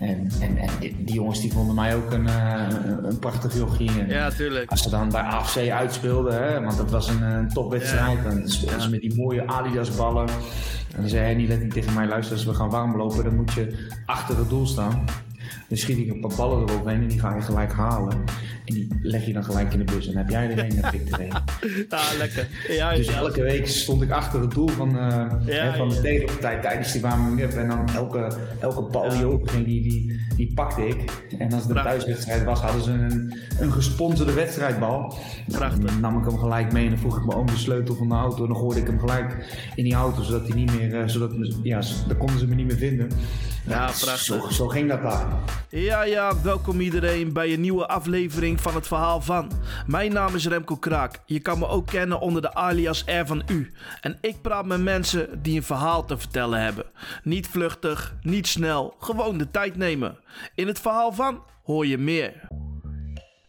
[0.00, 2.66] En, en, en die jongens die vonden mij ook een, uh,
[3.02, 4.06] een prachtig jochie.
[4.06, 4.70] Ja, tuurlijk.
[4.70, 8.18] Als ze dan bij AFC uitspeelden, hè, want dat was een, een topwedstrijd.
[8.18, 8.22] Ja.
[8.22, 10.28] Dan speelden ze met die mooie Adidas ballen.
[10.94, 13.24] En dan zei hij niet let niet tegen mij, luister, als we gaan warm lopen,
[13.24, 15.04] dan moet je achter het doel staan.
[15.68, 18.24] Dan schiet ik een paar ballen eroverheen en die ga je gelijk halen.
[18.70, 20.06] En die leg je dan gelijk in de bus.
[20.06, 21.32] En dan heb jij er een en heb ik er een.
[21.88, 22.48] Ah, lekker.
[22.68, 26.60] Ja, dus elke week stond ik achter het doel van, uh, ja, van de tegenpartij
[26.60, 27.52] tijdens die warming-up.
[27.52, 31.24] En dan elke, elke bal die die, die, die pakte ik.
[31.38, 35.14] En als het een thuiswedstrijd was, hadden ze een, een gesponsorde wedstrijdbal.
[35.46, 35.84] Prachtig.
[35.84, 38.08] Dan nam ik hem gelijk mee en dan vroeg ik me oom de sleutel van
[38.08, 38.42] de auto.
[38.42, 39.36] En dan gooide ik hem gelijk
[39.74, 42.66] in die auto, zodat hij niet meer, uh, zodat, ja, dan konden ze me niet
[42.66, 43.08] meer vinden.
[43.66, 44.18] Ja, prachtig.
[44.18, 45.26] Zo, zo ging dat daar.
[45.68, 49.50] Ja, ja, welkom iedereen bij een nieuwe aflevering van het verhaal van.
[49.86, 51.22] Mijn naam is Remco Kraak.
[51.26, 53.72] Je kan me ook kennen onder de alias R van U.
[54.00, 56.84] En ik praat met mensen die een verhaal te vertellen hebben.
[57.22, 60.18] Niet vluchtig, niet snel, gewoon de tijd nemen.
[60.54, 62.32] In het verhaal van hoor je meer.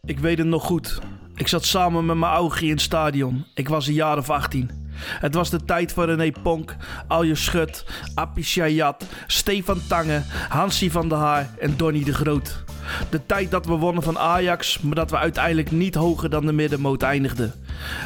[0.04, 1.00] Ik weet het nog goed.
[1.34, 3.46] Ik zat samen met mijn oudje in het stadion.
[3.54, 4.81] Ik was een jaar of 18.
[4.98, 6.76] Het was de tijd van René Ponk,
[7.08, 8.70] Alje Schut, Appie
[9.26, 12.64] Stefan Tange, Hansie van der Haar en Donny de Groot.
[13.10, 16.52] De tijd dat we wonnen van Ajax, maar dat we uiteindelijk niet hoger dan de
[16.52, 17.52] middenmoot eindigden.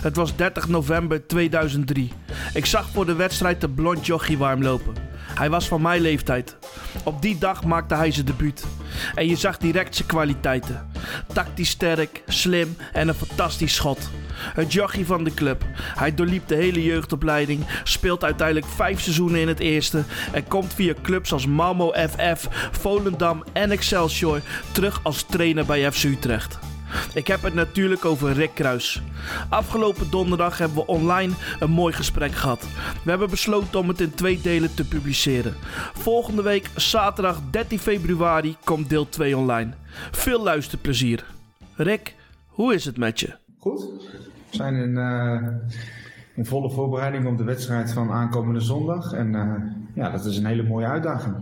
[0.03, 2.13] Het was 30 november 2003.
[2.55, 5.06] Ik zag voor de wedstrijd de blond jochie warm lopen.
[5.39, 6.57] Hij was van mijn leeftijd.
[7.05, 8.65] Op die dag maakte hij zijn debuut.
[9.15, 10.91] En je zag direct zijn kwaliteiten.
[11.33, 14.11] Tactisch sterk, slim en een fantastisch schot.
[14.55, 15.65] Het jochie van de club.
[15.75, 20.95] Hij doorliep de hele jeugdopleiding, speelt uiteindelijk vijf seizoenen in het eerste en komt via
[21.03, 24.41] clubs als Malmo FF, Volendam en Excelsior
[24.73, 26.59] terug als trainer bij FC Utrecht.
[27.15, 29.03] Ik heb het natuurlijk over Rick Kruis.
[29.49, 32.67] Afgelopen donderdag hebben we online een mooi gesprek gehad.
[33.05, 35.55] We hebben besloten om het in twee delen te publiceren.
[35.95, 39.73] Volgende week, zaterdag 13 februari, komt deel 2 online.
[40.11, 41.25] Veel luisterplezier.
[41.75, 42.15] Rick,
[42.47, 43.35] hoe is het met je?
[43.59, 43.81] Goed.
[44.51, 45.49] We zijn in, uh,
[46.35, 49.13] in volle voorbereiding op de wedstrijd van aankomende zondag.
[49.13, 49.55] En uh,
[49.95, 51.35] ja, dat is een hele mooie uitdaging.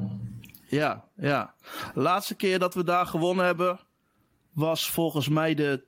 [0.66, 1.54] Ja, ja.
[1.94, 3.78] Laatste keer dat we daar gewonnen hebben
[4.54, 5.84] was volgens mij de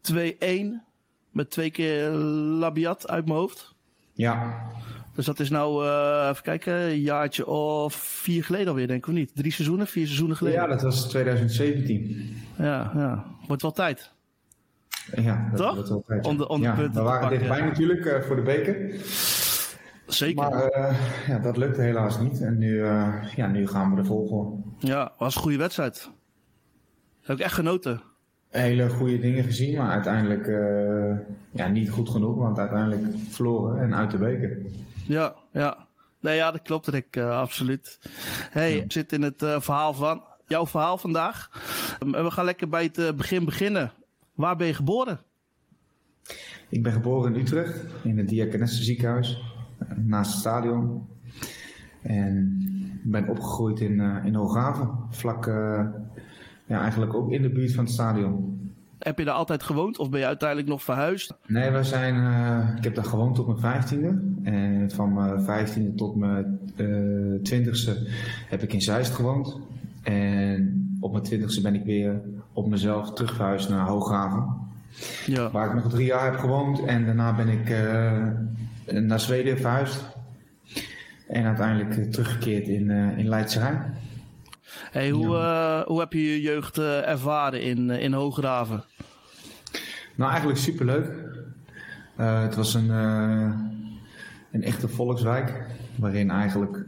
[0.00, 0.88] 2-1
[1.30, 3.74] met twee keer Labiat uit mijn hoofd.
[4.12, 4.62] Ja.
[5.14, 9.08] Dus dat is nou, uh, even kijken, een jaartje of vier geleden alweer, denk ik,
[9.08, 9.30] of niet?
[9.34, 10.60] Drie seizoenen, vier seizoenen geleden?
[10.60, 12.36] Ja, dat was 2017.
[12.58, 13.24] Ja, ja.
[13.46, 14.12] Wordt wel tijd.
[15.14, 15.74] Ja, dat Toch?
[15.74, 16.26] wordt wel tijd.
[16.26, 18.94] Om de, om de ja, we waren dichtbij natuurlijk uh, voor de beker.
[20.06, 20.34] Zeker.
[20.34, 22.40] Maar uh, ja, dat lukte helaas niet.
[22.40, 22.84] En nu,
[23.36, 24.52] ja, nu gaan we er vol voor.
[24.88, 26.10] Ja, was een goede wedstrijd.
[27.30, 28.02] Heb ik echt genoten.
[28.48, 31.18] Hele goede dingen gezien, maar uiteindelijk uh,
[31.50, 32.36] ja, niet goed genoeg.
[32.36, 34.58] Want uiteindelijk verloren en uit de beker.
[35.06, 35.86] Ja, ja.
[36.20, 37.16] Nee, ja, dat klopt, Rick.
[37.16, 37.98] Uh, absoluut.
[38.50, 38.84] Hey, ja.
[38.88, 41.50] zit in het uh, verhaal van jouw verhaal vandaag.
[42.02, 43.92] Um, en we gaan lekker bij het begin beginnen.
[44.34, 45.20] Waar ben je geboren?
[46.68, 49.42] Ik ben geboren in Utrecht, in het Diakonesse ziekenhuis,
[49.96, 51.08] naast het stadion.
[52.02, 52.58] En
[53.02, 55.86] ben opgegroeid in, uh, in Hooghaven, vlak, uh,
[56.70, 58.58] ja, eigenlijk ook in de buurt van het stadion.
[58.98, 61.34] Heb je daar altijd gewoond of ben je uiteindelijk nog verhuisd?
[61.46, 64.22] Nee, wij zijn, uh, ik heb daar gewoond tot mijn vijftiende.
[64.42, 66.58] En van mijn vijftiende tot mijn
[67.42, 67.96] twintigste
[68.48, 69.58] heb ik in Zeist gewoond.
[70.02, 72.20] En op mijn twintigste ben ik weer
[72.52, 74.44] op mezelf terug verhuisd naar Hooghaven.
[75.26, 75.50] Ja.
[75.50, 76.84] Waar ik nog drie jaar heb gewoond.
[76.84, 80.04] En daarna ben ik uh, naar Zweden verhuisd.
[81.28, 83.94] En uiteindelijk teruggekeerd in, uh, in Leidse Rijn.
[84.90, 85.84] Hey, hoe, ja.
[85.86, 88.84] hoe heb je je jeugd ervaren in, in Hooghaven?
[90.14, 91.10] Nou, eigenlijk superleuk.
[92.16, 92.90] het was een,
[94.50, 95.62] een echte volkswijk.
[95.96, 96.84] Waarin eigenlijk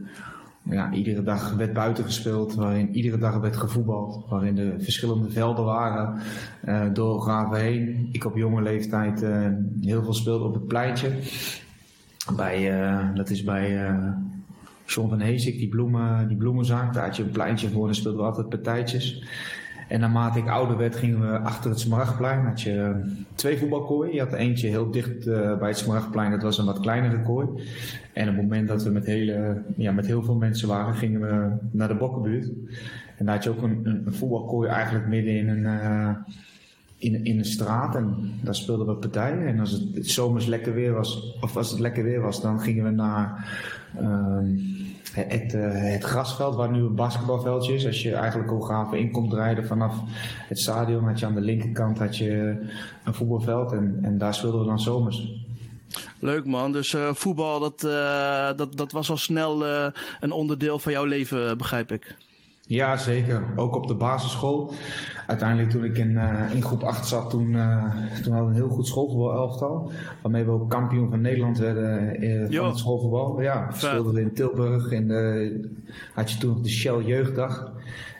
[0.63, 5.65] ja, iedere dag werd buiten gespeeld, waarin iedere dag werd gevoetbald, waarin er verschillende velden
[5.65, 6.19] waren
[6.65, 8.09] uh, door Graven heen.
[8.11, 9.25] Ik op jonge leeftijd
[9.81, 11.09] heel veel speelde op het pleintje.
[12.35, 12.71] Bij,
[13.15, 13.93] dat is bij
[14.93, 16.93] John van Heesik, die, bloemen, die bloemenzaak.
[16.93, 19.23] Daar had je een pleintje voor en speelden we altijd partijtjes.
[19.87, 22.45] En naarmate ik ouder werd, gingen we achter het Smaragdplein.
[22.45, 23.01] Had je
[23.35, 24.13] twee voetbalkooien.
[24.13, 26.31] Je had eentje heel dicht uh, bij het Smaragdplein.
[26.31, 27.47] Dat was een wat kleinere kooi.
[28.13, 31.21] En op het moment dat we met, hele, ja, met heel veel mensen waren, gingen
[31.21, 32.51] we naar de Bokkenbuurt.
[33.17, 36.09] En daar had je ook een, een, voetbalkooi eigenlijk midden in een, uh,
[36.97, 37.95] in, in een straat.
[37.95, 39.47] En daar speelden we partijen.
[39.47, 42.83] En als het, zomers lekker weer was, of als het lekker weer was, dan gingen
[42.83, 43.47] we naar...
[44.01, 44.37] Uh,
[45.13, 47.85] het, uh, het grasveld waar nu een basketbalveldje is.
[47.85, 49.95] Als je eigenlijk Hooghaven in komt rijden vanaf
[50.47, 52.55] het stadion, had je aan de linkerkant had je
[53.03, 55.41] een voetbalveld en, en daar speelden we dan zomers.
[56.19, 59.65] Leuk man, dus uh, voetbal dat, uh, dat, dat was al snel
[60.19, 62.15] een onderdeel van jouw leven, begrijp ik.
[62.67, 63.43] Ja, zeker.
[63.55, 64.73] Ook op de basisschool.
[65.27, 66.17] Uiteindelijk toen ik in,
[66.53, 67.51] in groep 8 zat, toen,
[68.23, 72.15] toen hadden we een heel goed schoolvoetbal Waarmee we ook kampioen van Nederland werden
[72.51, 73.41] van het schoolvoetbal.
[73.41, 74.91] Ja, speelden we in Tilburg.
[74.91, 75.69] In de,
[76.13, 77.71] had je toen nog de Shell Jeugddag.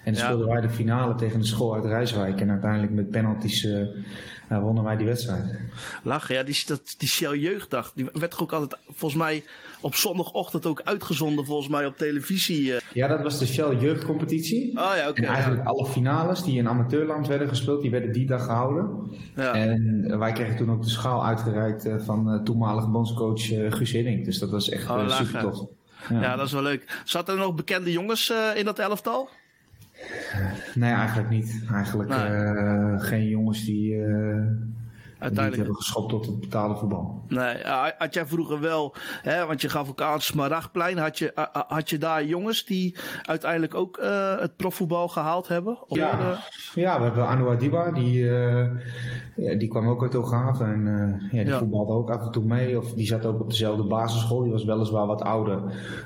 [0.04, 2.42] En dan speelden wij de finale tegen de school uit Rijswijk.
[2.42, 3.68] En uiteindelijk met penalties
[4.50, 5.60] nou, wonnen wij die wedstrijd.
[6.04, 9.44] Lachen, ja, die, dat, die Shell Jeugddag, die werd ook altijd volgens mij
[9.84, 12.76] op zondagochtend ook uitgezonden volgens mij op televisie.
[12.76, 12.82] Eh.
[12.94, 14.70] Ja, dat was de Shell Jeugdcompetitie.
[14.78, 15.22] Oh ja, oké.
[15.22, 19.12] en eigenlijk alle finales die in amateurland werden gespeeld, die werden die dag gehouden.
[19.36, 19.54] Ja.
[19.54, 24.26] En wij kregen toen ook de schaal uitgereikt eh, van toenmalige bondscoach Guus Hiddink.
[24.26, 25.68] Dus dat was echt oh, super tof.
[26.10, 26.22] Ja.
[26.22, 26.36] ja.
[26.36, 27.02] dat is wel leuk.
[27.04, 29.30] Zat er nog bekende jongens in dat elftal?
[30.74, 31.64] Nee, eigenlijk niet.
[31.72, 34.46] Eigenlijk uh, geen jongens die, uh,
[35.24, 37.24] uiteindelijk hebben geschopt tot het betaalde voetbal.
[37.28, 37.56] Nee,
[37.98, 41.98] had jij vroeger wel, hè, want je gaf ook aan Smaragdplein, had je, had je
[41.98, 45.78] daar jongens die uiteindelijk ook uh, het profvoetbal gehaald hebben?
[45.88, 46.38] ja, de...
[46.82, 48.26] ja, we hebben Anu Adiba, die,
[49.36, 51.58] ja, die kwam ook uit Ogaven en ja, die ja.
[51.58, 52.78] voetbalde ook af en toe mee.
[52.78, 55.62] Of die zat ook op dezelfde basisschool, die was weliswaar wat ouder.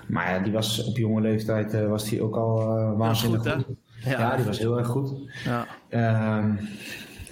[0.08, 2.58] Maar ja, die was op jonge leeftijd was die ook al
[2.96, 3.66] waanzinnig goed.
[4.04, 5.14] Ja, die was heel erg goed.
[5.44, 6.56] Ja, ehm,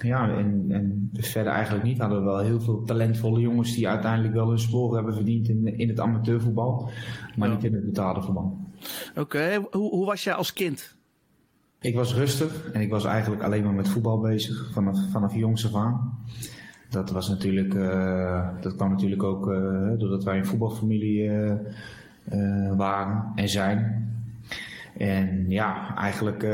[0.06, 1.98] ja en, en verder eigenlijk niet.
[1.98, 5.78] Hadden we wel heel veel talentvolle jongens die uiteindelijk wel hun sporen hebben verdiend in,
[5.78, 6.90] in het amateurvoetbal,
[7.36, 8.58] maar niet in het betaalde voetbal.
[9.16, 10.94] Oké, hoe, hoe was jij als kind?
[11.80, 15.66] Ik was rustig en ik was eigenlijk alleen maar met voetbal bezig vanaf, vanaf jongs
[15.66, 16.18] af aan.
[16.90, 23.32] Dat was natuurlijk, uh, dat kwam natuurlijk ook uh, doordat wij een voetbalfamilie uh, waren
[23.34, 24.10] en zijn.
[24.96, 26.46] En ja, eigenlijk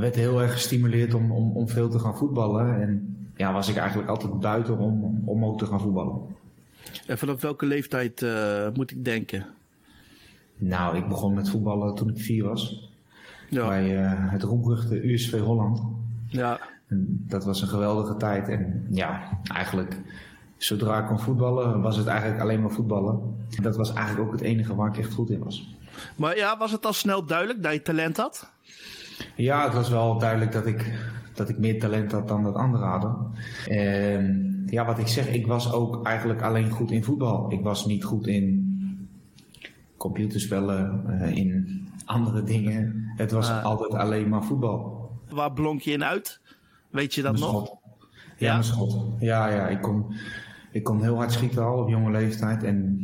[0.00, 2.82] werd heel erg gestimuleerd om, om, om veel te gaan voetballen.
[2.82, 6.20] En ja, was ik eigenlijk altijd buiten om, om ook te gaan voetballen.
[7.06, 9.46] En vanaf welke leeftijd uh, moet ik denken?
[10.56, 12.90] Nou, ik begon met voetballen toen ik vier was.
[13.48, 13.66] Ja.
[13.66, 15.82] Bij uh, het roemruchte USV Holland.
[16.26, 16.60] Ja.
[16.86, 18.48] En dat was een geweldige tijd.
[18.48, 20.00] En ja, eigenlijk
[20.56, 23.20] zodra ik kon voetballen, was het eigenlijk alleen maar voetballen.
[23.56, 25.74] En dat was eigenlijk ook het enige waar ik echt goed in was.
[26.16, 28.51] Maar ja, was het al snel duidelijk dat je talent had?
[29.34, 30.92] Ja, het was wel duidelijk dat ik,
[31.34, 33.16] dat ik meer talent had dan dat anderen hadden.
[33.68, 37.52] En ja, wat ik zeg, ik was ook eigenlijk alleen goed in voetbal.
[37.52, 38.70] Ik was niet goed in
[39.96, 43.12] computerspellen, uh, in andere dingen.
[43.16, 45.10] Het was altijd alleen maar voetbal.
[45.28, 46.40] Waar blonk je in uit?
[46.90, 47.48] Weet je dat nog?
[47.48, 47.76] Schot.
[48.36, 48.96] Ja, ja, mijn schot.
[49.18, 50.14] Ja, ja, ik kon,
[50.70, 52.62] ik kon heel hard schieten al op jonge leeftijd.
[52.62, 53.00] En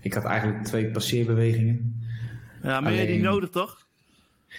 [0.00, 2.00] ik had eigenlijk twee passeerbewegingen.
[2.62, 3.88] Ja, maar je die nodig toch?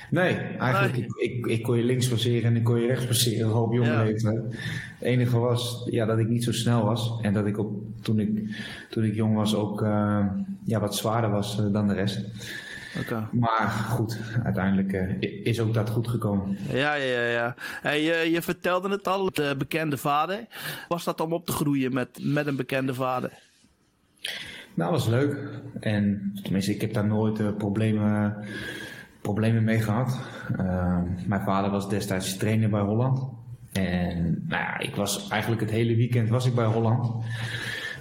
[0.09, 3.55] Nee, eigenlijk, Ik, ik, ik, kon je links passeren en ik kon je rechts passeren
[3.55, 4.03] op jonge ja.
[4.03, 4.41] leeftijd.
[4.43, 4.53] Het
[4.99, 7.71] enige was ja, dat ik niet zo snel was en dat ik ook,
[8.01, 8.55] toen, ik,
[8.89, 10.25] toen ik jong was ook uh,
[10.63, 12.25] ja, wat zwaarder was uh, dan de rest.
[12.99, 13.23] Okay.
[13.31, 16.57] Maar goed, uiteindelijk uh, is ook dat goed gekomen.
[16.71, 17.55] Ja, ja, ja.
[17.81, 20.45] Hey, je, je vertelde het al, de bekende vader.
[20.87, 23.31] Was dat om op te groeien met, met een bekende vader?
[24.73, 25.37] Nou, was leuk.
[25.79, 28.37] En tenminste, ik heb daar nooit problemen,
[29.31, 30.19] problemen mee gehad.
[30.59, 30.97] Uh,
[31.27, 33.29] mijn vader was destijds trainer bij Holland.
[33.71, 37.13] En nou ja, ik was eigenlijk het hele weekend was ik bij Holland.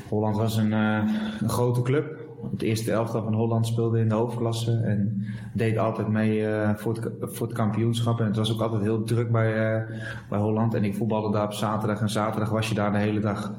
[0.08, 1.02] Holland was een, uh,
[1.40, 2.18] een grote club.
[2.50, 5.24] Het eerste elftal van Holland speelde in de hoofdklasse en
[5.54, 8.20] deed altijd mee uh, voor, het, voor het kampioenschap.
[8.20, 9.96] En het was ook altijd heel druk bij, uh,
[10.28, 10.74] bij Holland.
[10.74, 13.52] En ik voetbalde daar op zaterdag en zaterdag was je daar de hele dag.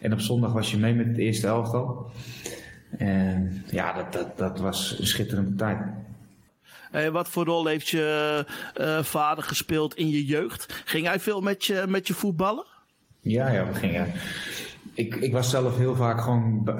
[0.00, 2.10] En op zondag was je mee met het eerste elftal.
[2.98, 5.78] En ja, dat, dat, dat was een schitterende tijd.
[6.96, 8.44] En wat voor rol heeft je
[8.80, 10.82] uh, vader gespeeld in je jeugd?
[10.84, 12.64] Ging hij veel met je, met je voetballen?
[13.20, 14.12] Ja, ja, we gingen.
[14.94, 16.74] Ik, ik was zelf heel vaak gewoon uh,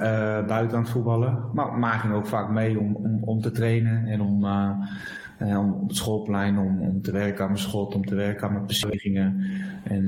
[0.45, 1.49] buiten aan het voetballen.
[1.53, 5.73] Maar, maar ging ook vaak mee om, om, om te trainen en om, uh, om
[5.73, 8.65] op het schoolplein om, om te werken aan mijn schot, om te werken aan mijn
[8.65, 9.43] bewegingen.
[9.83, 10.07] En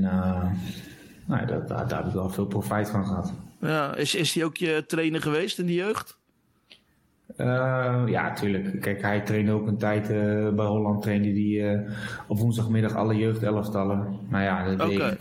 [1.26, 3.32] nou, dat, daar, daar heb ik wel veel profijt van gehad.
[3.60, 6.18] Ja, is, is hij ook je trainer geweest in de jeugd?
[7.36, 8.80] Uh, ja, tuurlijk.
[8.80, 11.02] Kijk, hij trainde ook een tijd uh, bij Holland.
[11.02, 11.90] Trainde hij uh,
[12.26, 14.18] op woensdagmiddag alle jeugdelftallen.
[14.28, 15.16] Nou ja, dat deed ik,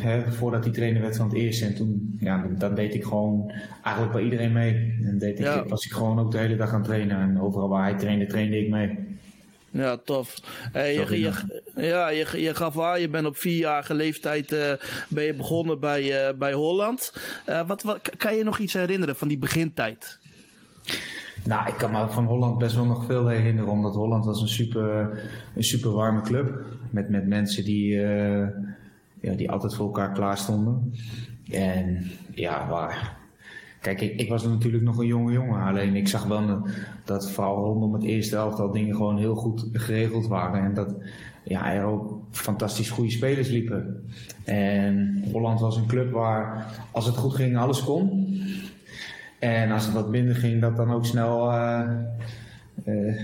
[0.00, 1.64] hè, voordat hij trainer werd van het eerste.
[1.64, 4.98] En toen, ja, dan deed ik gewoon eigenlijk bij iedereen mee.
[5.04, 5.64] En deed ik, ja.
[5.66, 7.20] was ik gewoon ook de hele dag aan het trainen.
[7.20, 8.98] En overal waar hij trainde, trainde ik mee.
[9.72, 10.34] Ja, tof.
[10.72, 11.32] Hey, je, je,
[11.74, 14.72] ja, je, je gaf aan, je bent op vierjarige leeftijd uh,
[15.08, 17.12] ben je begonnen bij, uh, bij Holland.
[17.48, 20.18] Uh, wat, wat, kan je nog iets herinneren van die begintijd?
[21.44, 24.48] Nou, ik kan me van Holland best wel nog veel herinneren, omdat Holland was een
[24.48, 25.18] super,
[25.54, 26.64] een super warme club.
[26.90, 27.94] Met, met mensen die,
[29.20, 30.94] ja, die altijd voor elkaar klaar stonden.
[31.50, 33.20] En ja, waar,
[33.82, 35.62] Kijk, ik, ik, was natuurlijk nog een jonge jongen.
[35.62, 36.66] Alleen ik zag wel
[37.04, 40.64] dat vooral rondom het eerste elftal dingen gewoon heel goed geregeld waren.
[40.64, 40.94] En dat
[41.42, 44.04] ja, er ook fantastisch goede spelers liepen.
[44.44, 48.26] En Holland was een club waar als het goed ging alles kon.
[49.42, 51.90] En als het wat minder ging, dat dan ook snel uh,
[52.84, 53.20] uh,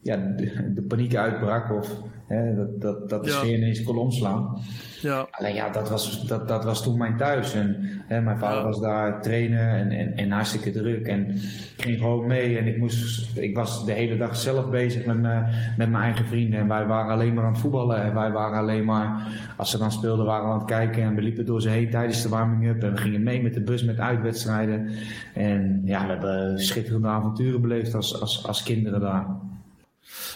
[0.00, 1.72] ja, de, de, paniek uitbrak.
[1.72, 1.96] Of
[2.32, 3.36] hè, dat, dat, dat de ja.
[3.36, 4.58] sfeer ineens kon omslaan.
[5.02, 5.26] Ja.
[5.30, 7.54] Alleen ja, dat was, dat, dat was toen mijn thuis.
[7.54, 8.64] En hè, mijn vader ja.
[8.64, 11.06] was daar trainen en, en, en hartstikke druk.
[11.06, 12.58] En ik ging gewoon mee.
[12.58, 15.42] En ik, moest, ik was de hele dag zelf bezig met, me,
[15.76, 16.60] met mijn eigen vrienden.
[16.60, 18.02] En wij waren alleen maar aan het voetballen.
[18.02, 21.02] En wij waren alleen maar, als ze dan speelden, waren we aan het kijken.
[21.02, 22.82] En we liepen door ze heen tijdens de warming-up.
[22.82, 24.88] En we gingen mee met de bus met uitwedstrijden.
[25.34, 29.26] En ja, we hebben schitterende avonturen beleefd als, als, als kinderen daar.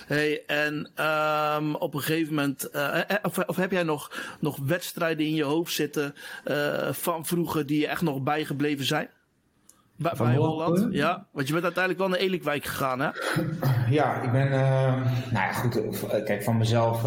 [0.07, 5.27] Hey, en um, op een gegeven moment, uh, of, of, heb jij nog, nog wedstrijden
[5.27, 9.09] in je hoofd zitten uh, van vroeger die je echt nog bijgebleven zijn?
[9.97, 10.87] Bij, bij Holland?
[10.91, 13.09] Ja, want je bent uiteindelijk wel naar Elinkwijk gegaan, hè?
[13.91, 15.81] Ja, ik ben, uh, nou ja, goed,
[16.25, 17.03] kijk, van mezelf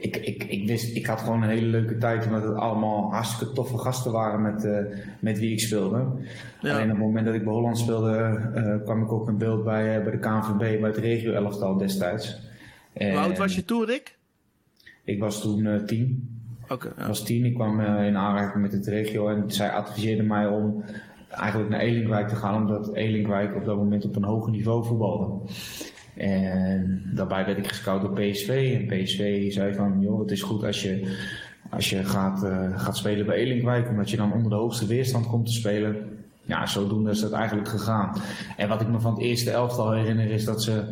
[0.00, 3.54] ik, ik, ik, wist, ik had gewoon een hele leuke tijd omdat het allemaal hartstikke
[3.54, 4.78] toffe gasten waren met, uh,
[5.20, 6.06] met wie ik speelde.
[6.60, 6.72] Ja.
[6.72, 9.64] Alleen op het moment dat ik bij Holland speelde, uh, kwam ik ook in beeld
[9.64, 12.40] bij, uh, bij de KNVB, bij het regio-elftal destijds.
[12.92, 14.16] Hoe oud was je toen, Rick?
[15.04, 16.28] Ik was toen tien.
[16.62, 16.72] Oké.
[16.72, 17.02] Okay, ja.
[17.02, 20.84] Ik was tien, ik kwam in aanraking met het regio en zij adviseerde mij om
[21.30, 25.40] eigenlijk naar Elinkwijk te gaan, omdat Elinkwijk op dat moment op een hoger niveau voetbalde.
[26.18, 28.78] En daarbij werd ik gescout door PSV.
[28.80, 31.16] En PSV zei van, joh, het is goed als je,
[31.70, 35.26] als je gaat, uh, gaat spelen bij Elinkwijk, omdat je dan onder de hoogste weerstand
[35.26, 35.96] komt te spelen.
[36.42, 38.12] Ja, zodoende is dat eigenlijk gegaan.
[38.56, 40.84] En wat ik me van het eerste elftal herinner is dat ze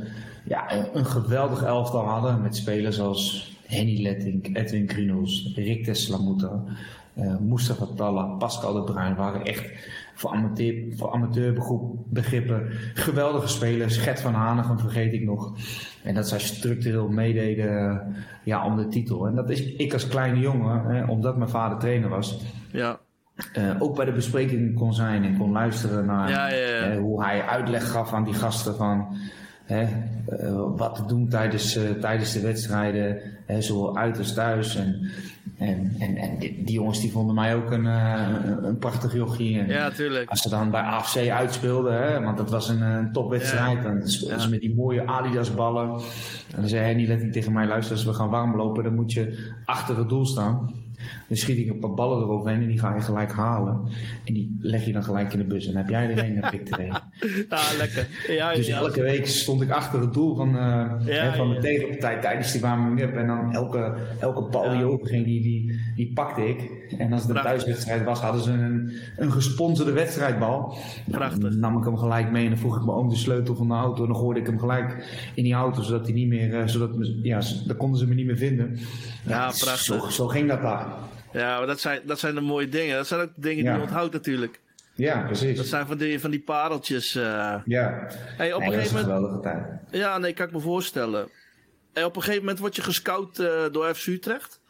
[0.45, 6.63] ja, een geweldig elftal hadden met spelers als Henny Letting, Edwin Krinos, Rick Teslamuta,
[7.15, 9.71] uh, Mustafa Talla, Pascal de Bruin waren echt
[10.17, 13.97] voor, amateur, voor amateurbegrippen geweldige spelers.
[13.97, 15.53] Gert van Hanegem vergeet ik nog.
[16.03, 18.03] En dat zij structureel meededen
[18.45, 19.27] ja, om de titel.
[19.27, 22.41] En dat is ik als kleine jongen, hè, omdat mijn vader trainer was.
[22.73, 22.99] Ja.
[23.59, 26.99] Uh, ook bij de bespreking kon zijn en kon luisteren naar ja, ja, ja.
[26.99, 29.17] hoe hij uitleg gaf aan die gasten van
[29.65, 29.87] hè,
[30.29, 34.77] uh, wat te doen tijdens, tijdens de wedstrijden, hè, zowel uit als thuis.
[34.77, 35.11] En
[35.59, 38.29] en, en, en die, die, jongens die vonden mij ook een, uh,
[38.63, 39.59] een prachtig jochie.
[39.59, 40.31] En ja, tuurlijk.
[40.31, 43.77] Als ze dan bij AFC uitspeelden, hè, want dat was een, een topwedstrijd.
[43.77, 43.83] Ja.
[43.83, 45.89] Dan speelden ze met die mooie Adidas ballen.
[46.55, 49.53] En dan zei hij niet tegen mij, luister, als we gaan warmlopen, dan moet je
[49.65, 50.85] achter het doel staan.
[51.29, 53.81] Dan schiet ik een paar ballen eroverheen en die ga je gelijk halen.
[54.25, 55.67] En die leg je dan gelijk in de bus.
[55.67, 56.95] En dan heb jij er een en ik er een.
[57.49, 58.09] Ah, lekker.
[58.29, 58.79] Ja, dus ja.
[58.79, 62.53] elke week stond ik achter het doel van, uh, ja, hè, van de tegenpartij tijdens
[62.53, 63.17] die warming-up.
[63.17, 66.71] En dan elke, elke bal die open ging, die, die, die pakte ik.
[66.99, 70.77] En als het een thuiswedstrijd was, hadden ze een, een gesponsorde wedstrijdbal.
[71.11, 71.39] Prachtig.
[71.39, 73.69] Dan nam ik hem gelijk mee en dan vroeg ik mijn oom de sleutel van
[73.69, 74.03] de auto.
[74.03, 76.91] En dan gooide ik hem gelijk in die auto, zodat hij niet meer, uh, zodat,
[77.23, 78.79] ja, dan konden ze me niet meer vinden.
[79.27, 79.79] Ja, prachtig.
[79.79, 80.87] Zo, zo ging dat daar.
[81.37, 82.97] Ja, maar dat zijn, dat zijn de mooie dingen.
[82.97, 84.61] Dat zijn ook dingen die je onthoudt natuurlijk.
[84.95, 85.57] Ja, precies.
[85.57, 87.17] Dat zijn van die, van die pareltjes.
[87.17, 87.23] Uh...
[87.65, 89.13] Ja, hey, op nee, een gegeven moment...
[89.13, 89.65] een geweldige tijd.
[89.91, 91.29] Ja, nee, kan ik me voorstellen.
[91.93, 94.61] Hey, op een gegeven moment word je gescout uh, door FC Utrecht.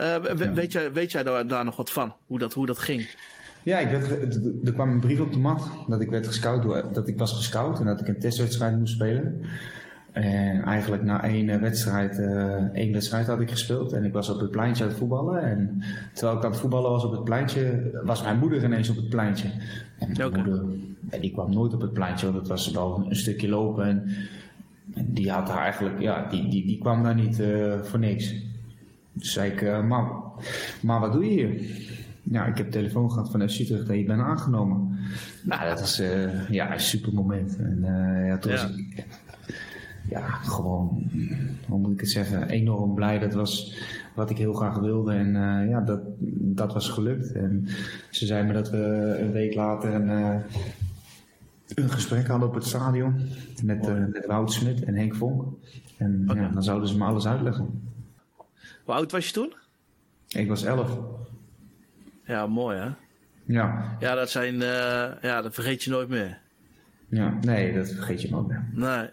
[0.00, 0.52] Uh, ja.
[0.52, 2.14] weet, jij, weet jij daar, daar nog wat van?
[2.26, 3.08] Hoe dat, hoe dat ging?
[3.62, 6.92] Ja, ik werd, er kwam een brief op de mat dat ik, werd gescout door,
[6.92, 9.40] dat ik was gescout en dat ik een testwedstrijd moest spelen.
[10.12, 14.40] En eigenlijk na één wedstrijd, uh, één wedstrijd had ik gespeeld en ik was op
[14.40, 15.42] het pleintje aan het voetballen.
[15.42, 18.96] En terwijl ik aan het voetballen was op het pleintje, was mijn moeder ineens op
[18.96, 19.48] het pleintje.
[19.98, 20.42] En mijn okay.
[20.42, 20.64] moeder,
[21.20, 23.84] die kwam nooit op het pleintje, want het was wel een stukje lopen.
[23.84, 24.04] En,
[24.94, 28.34] en die had haar eigenlijk, ja, die, die, die kwam daar niet uh, voor niks.
[29.12, 30.10] Dus zei ik, uh, maar,
[30.82, 31.60] maar wat doe je hier?
[32.22, 34.98] Ja, ik heb telefoon gehad van FC Utrecht dat je bent aangenomen.
[35.42, 36.02] Nou, dat was
[36.50, 37.56] ja, een super moment.
[37.56, 37.78] En
[38.26, 38.62] ja, toen ja.
[38.62, 39.06] was ik
[40.10, 41.10] ja, gewoon,
[41.68, 43.18] hoe moet ik het zeggen, enorm blij.
[43.18, 43.82] Dat was
[44.14, 46.00] wat ik heel graag wilde en uh, ja, dat,
[46.56, 47.32] dat was gelukt.
[47.32, 47.66] En
[48.10, 50.36] ze zei me dat we een week later een, uh,
[51.74, 53.20] een gesprek hadden op het stadion
[53.62, 55.44] met, uh, met Wout Smit en Henk Vonk.
[55.96, 56.42] En okay.
[56.42, 57.82] ja, dan zouden ze me alles uitleggen.
[58.84, 59.54] Hoe oud was je toen?
[60.28, 60.98] Ik was elf.
[62.24, 62.88] Ja, mooi hè?
[63.44, 63.96] Ja.
[64.00, 64.54] Ja, dat zijn,
[65.22, 66.38] ja, dat vergeet je nooit meer.
[67.08, 68.64] Ja, nee, dat vergeet je nooit meer.
[68.72, 69.08] Nee.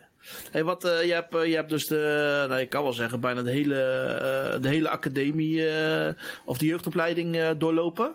[0.51, 3.19] Hey, wat, uh, je, hebt, uh, je hebt dus de, nou, ik kan wel zeggen,
[3.19, 3.75] bijna de hele,
[4.55, 5.61] uh, de hele academie
[6.45, 8.11] of de jeugdopleiding doorlopen.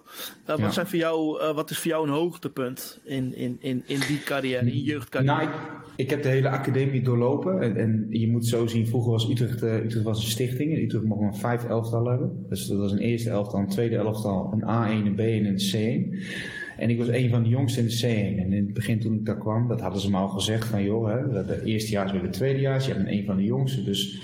[0.46, 4.22] wat, zijn voor jou, wat is voor jou een hoogtepunt in, in, in, in die
[4.24, 5.34] carrière, in je jeugdcarrière?
[5.34, 5.54] Nou, ik,
[5.96, 7.60] ik, heb de hele academie doorlopen.
[7.60, 10.74] En, en je moet zo zien, vroeger was Utrecht, Utrecht was een stichting.
[10.74, 12.46] En Utrecht mocht maar vijf elftallen hebben.
[12.48, 16.10] Dus dat was een eerste elftal, een tweede elftal, een A1, een B1 en een
[16.10, 16.61] C1.
[16.76, 18.38] En ik was een van de jongsten in de C1.
[18.38, 20.82] En in het begin toen ik daar kwam, dat hadden ze me al gezegd van
[20.82, 22.86] joh, hè, de eerstejaars de tweedejaars.
[22.86, 24.22] Je bent een van de jongsten, dus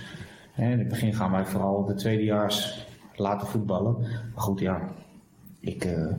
[0.52, 2.86] hè, in het begin gaan wij vooral de tweedejaars
[3.16, 4.00] laten voetballen.
[4.00, 4.92] Maar goed, ja,
[5.60, 6.12] ik, uh,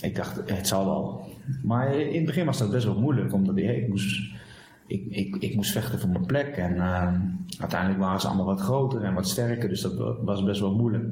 [0.00, 1.28] ik dacht het zal wel.
[1.62, 4.38] Maar in het begin was dat best wel moeilijk, omdat ik moest
[4.90, 6.56] ik, ik, ik moest vechten voor mijn plek.
[6.56, 7.12] En uh,
[7.58, 11.04] uiteindelijk waren ze allemaal wat groter en wat sterker, dus dat was best wel moeilijk.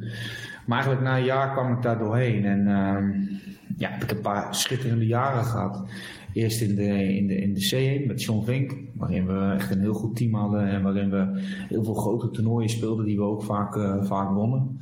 [0.67, 2.45] Maar eigenlijk na een jaar kwam ik daar doorheen.
[2.45, 3.29] En uh,
[3.77, 5.89] ja, heb een paar schitterende jaren gehad.
[6.33, 9.81] Eerst in de, in de, in de C1 met John Vink, waarin we echt een
[9.81, 13.43] heel goed team hadden en waarin we heel veel grote toernooien speelden die we ook
[13.43, 14.81] vaak, uh, vaak wonnen.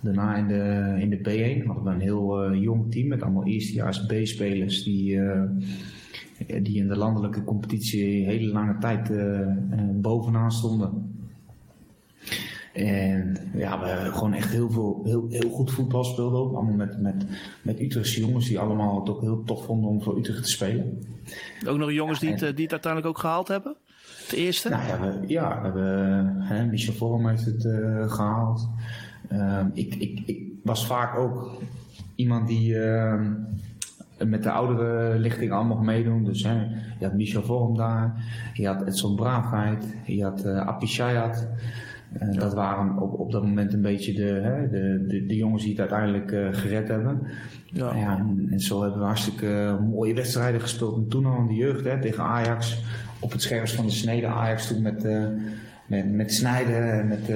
[0.00, 3.46] Daarna in de, in de B1 hadden we een heel uh, jong team met allemaal
[3.46, 5.42] eerstejaars B-spelers die, uh,
[6.62, 9.12] die in de landelijke competitie hele lange tijd
[10.00, 11.13] bovenaan stonden.
[12.74, 16.54] En ja, we gewoon echt heel, veel, heel, heel goed voetbal speelden ook.
[16.54, 17.26] Allemaal met, met,
[17.62, 20.98] met Utrechtse jongens die allemaal het ook heel tof vonden om voor Utrecht te spelen.
[21.66, 23.76] Ook nog jongens die, het, die het uiteindelijk ook gehaald hebben?
[24.22, 24.68] Het eerste?
[24.68, 28.68] Nou ja, we, ja, we hebben, hè, Michel Vorm heeft het uh, gehaald.
[29.32, 31.58] Uh, ik, ik, ik was vaak ook
[32.14, 33.20] iemand die uh,
[34.18, 36.24] met de oudere lichting allemaal mocht meedoen.
[36.24, 36.54] Dus hè,
[36.98, 41.48] je had Michel Vorm daar, je had Edson Braafheid, je had uh, Apishayat.
[42.22, 42.40] Uh, ja.
[42.40, 45.70] Dat waren op, op dat moment een beetje de, hè, de, de, de, jongens die
[45.70, 47.20] het uiteindelijk uh, gered hebben.
[47.64, 47.94] Ja.
[47.94, 50.96] ja en, en, zo hebben we hartstikke mooie wedstrijden gespeeld.
[50.96, 52.82] En toen al in de jeugd hè, tegen Ajax.
[53.18, 55.26] Op het scherms van de snede Ajax toen met, uh,
[55.86, 57.28] met, met Snijden en met,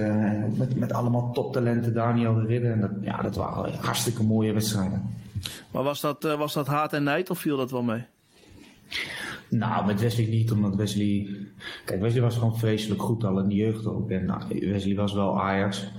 [0.59, 1.95] met, met allemaal toptalenten.
[1.95, 2.73] Daniel de Ridder.
[2.73, 5.03] En dat, ja, dat waren hartstikke mooie wedstrijden.
[5.71, 8.05] Maar was dat, was dat haat en nijd of viel dat wel mee?
[9.51, 11.37] Nou, met Wesley niet, omdat Wesley...
[11.85, 14.11] Kijk, Wesley was gewoon vreselijk goed al in de jeugd ook.
[14.11, 15.91] En nou, Wesley was wel Ajax.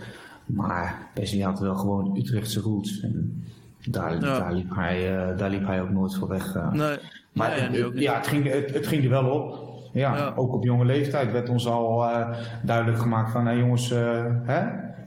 [0.45, 3.01] Maar Wesley had wel gewoon Utrechtse roots.
[3.01, 3.43] En
[3.85, 4.19] daar, ja.
[4.19, 6.55] daar, liep, hij, uh, daar liep hij ook nooit voor weg.
[6.55, 6.71] Uh.
[6.71, 6.97] Nee,
[7.33, 9.67] maar nee, het, ja, het, ging, het, het, ging er wel op.
[9.93, 13.45] Ja, ja, ook op jonge leeftijd werd ons al uh, duidelijk gemaakt van...
[13.45, 14.61] Hé jongens, hè?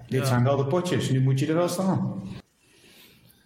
[0.08, 0.24] dit ja.
[0.24, 2.22] zijn wel de potjes, nu moet je er wel staan.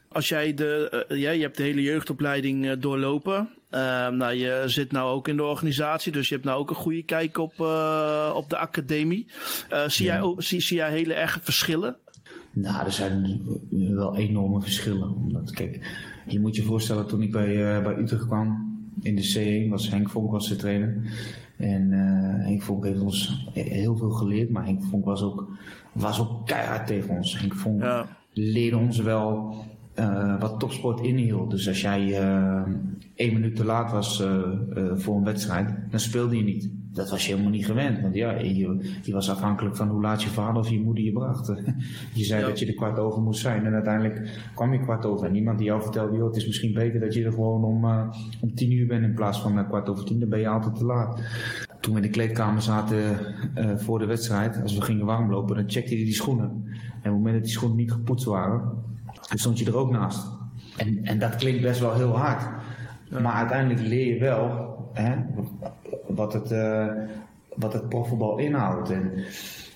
[0.09, 3.49] Als jij de, ja, je hebt de hele jeugdopleiding doorlopen...
[3.77, 6.77] Uh, nou, je zit nou ook in de organisatie, dus je hebt nou ook een
[6.77, 9.27] goede kijk op, uh, op de academie.
[9.73, 10.21] Uh, zie, ja.
[10.21, 11.97] jij, zie, zie jij hele erge verschillen?
[12.53, 15.15] Nou, er zijn wel enorme verschillen.
[15.15, 15.87] Omdat, kijk,
[16.27, 20.11] je moet je voorstellen, toen ik bij, bij Utrecht kwam, in de C1 was Henk
[20.11, 20.97] Vonk was de trainer.
[21.57, 21.91] En
[22.43, 25.49] Henk Vonk heeft ons heel veel geleerd, maar Henk Vonk was ook,
[25.93, 27.39] was ook keihard tegen ons.
[27.39, 28.07] Henk Vonk ja.
[28.33, 29.55] leerde ons wel
[29.99, 31.51] uh, wat topsport inhield.
[31.51, 32.63] Dus als jij uh,
[33.15, 34.43] één minuut te laat was uh,
[34.95, 36.71] voor een wedstrijd, dan speelde je niet.
[36.93, 38.01] Dat was je helemaal niet gewend.
[38.01, 41.13] Want ja, je, je was afhankelijk van hoe laat je vader of je moeder je
[41.13, 41.47] bracht.
[42.15, 42.47] je zei ja.
[42.47, 43.67] dat je er kwart over moest zijn.
[43.67, 45.27] En uiteindelijk kwam je kwart over.
[45.27, 47.85] En niemand die jou vertelde, joh, het is misschien beter dat je er gewoon om,
[48.41, 50.21] om tien uur bent in plaats van kwart over tien.
[50.21, 51.21] Dan ben je altijd te laat.
[51.81, 53.19] Toen we in de kleedkamer zaten
[53.77, 56.49] voor de wedstrijd, als we gingen warmlopen, dan checkte hij die schoenen.
[56.49, 56.57] En
[56.97, 58.85] op het moment dat die schoenen niet gepoetst waren,
[59.29, 60.27] toen stond je er ook naast.
[60.77, 62.43] En, en dat klinkt best wel heel hard.
[63.11, 63.21] Ja.
[63.21, 65.15] Maar uiteindelijk leer je wel hè,
[66.07, 66.93] wat, het, uh,
[67.55, 68.91] wat het profvoetbal inhoudt.
[68.91, 69.13] En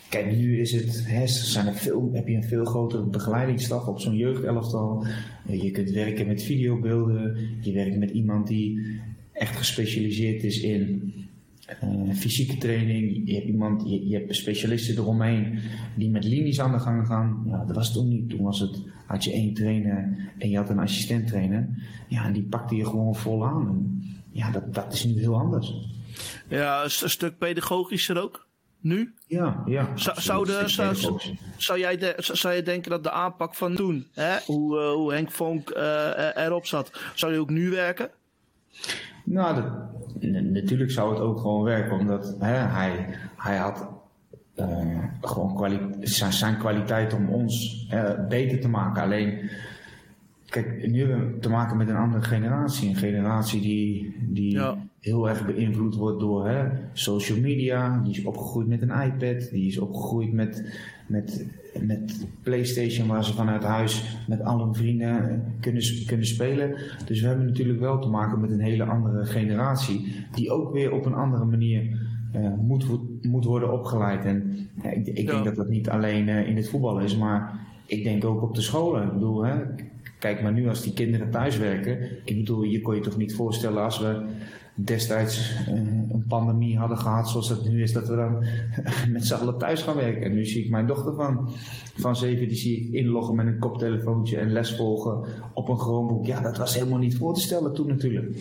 [0.09, 4.01] kijk, nu is het, hè, zijn er veel, heb je een veel grotere begeleidingsstaf op
[4.01, 5.07] zo'n jeugdelftal.
[5.47, 7.37] Je kunt werken met videobeelden.
[7.61, 9.01] Je werkt met iemand die
[9.33, 11.15] echt gespecialiseerd is in
[11.85, 15.59] uh, fysieke training, je hebt iemand, je, je, hebt specialisten eromheen
[15.94, 17.42] die met linies aan de gang gaan.
[17.46, 18.28] Ja, dat was toen niet.
[18.28, 21.68] Toen was het, had je één trainer en je had een assistent trainer.
[22.09, 23.68] Ja, en die pakte je gewoon vol aan.
[23.68, 25.74] En ja, dat, dat is nu heel anders.
[26.48, 28.48] Ja, een stuk pedagogischer ook?
[28.80, 29.14] Nu?
[29.26, 29.96] Ja, ja.
[29.96, 30.96] Zou, zou, de, zou,
[31.56, 35.12] zou, jij de, zou je denken dat de aanpak van toen, hè, hoe, uh, hoe
[35.12, 38.11] Henk Vonk uh, erop zat, zou die ook nu werken?
[39.24, 39.72] Nou, dat,
[40.52, 43.06] natuurlijk zou het ook gewoon werken, omdat hè, hij,
[43.37, 43.88] hij had
[44.56, 49.02] uh, gewoon kwali zijn, kwaliteit om ons uh, beter te maken.
[49.02, 49.50] Alleen,
[50.46, 52.88] kijk, nu hebben we te maken met een andere generatie.
[52.88, 54.76] Een generatie die, die ja.
[55.00, 58.00] heel erg beïnvloed wordt door hè, social media.
[58.04, 60.64] Die is opgegroeid met een iPad, die is opgegroeid met,
[61.06, 61.46] met
[61.80, 66.74] met PlayStation waar ze vanuit huis met al hun vrienden kunnen, kunnen spelen.
[67.06, 70.92] Dus we hebben natuurlijk wel te maken met een hele andere generatie die ook weer
[70.92, 72.87] op een andere manier uh, moet,
[73.22, 74.24] moet worden opgeleid.
[74.24, 75.33] En ja, ik, ik ja.
[75.33, 78.54] denk dat dat niet alleen uh, in het voetbal is, maar ik denk ook op
[78.54, 79.02] de scholen.
[79.02, 79.54] Ik bedoel, hè,
[80.18, 81.98] kijk maar nu als die kinderen thuis werken.
[82.24, 84.26] Ik bedoel, je kon je toch niet voorstellen als we
[84.74, 88.44] destijds een pandemie hadden gehad zoals het nu is, dat we dan
[89.12, 90.22] met z'n allen thuis gaan werken.
[90.22, 91.50] En nu zie ik mijn dochter van,
[91.96, 96.26] van zeven, die zie ik inloggen met een koptelefoontje en les volgen op een Chromebook.
[96.26, 98.37] Ja, dat was helemaal niet voor te stellen toen natuurlijk.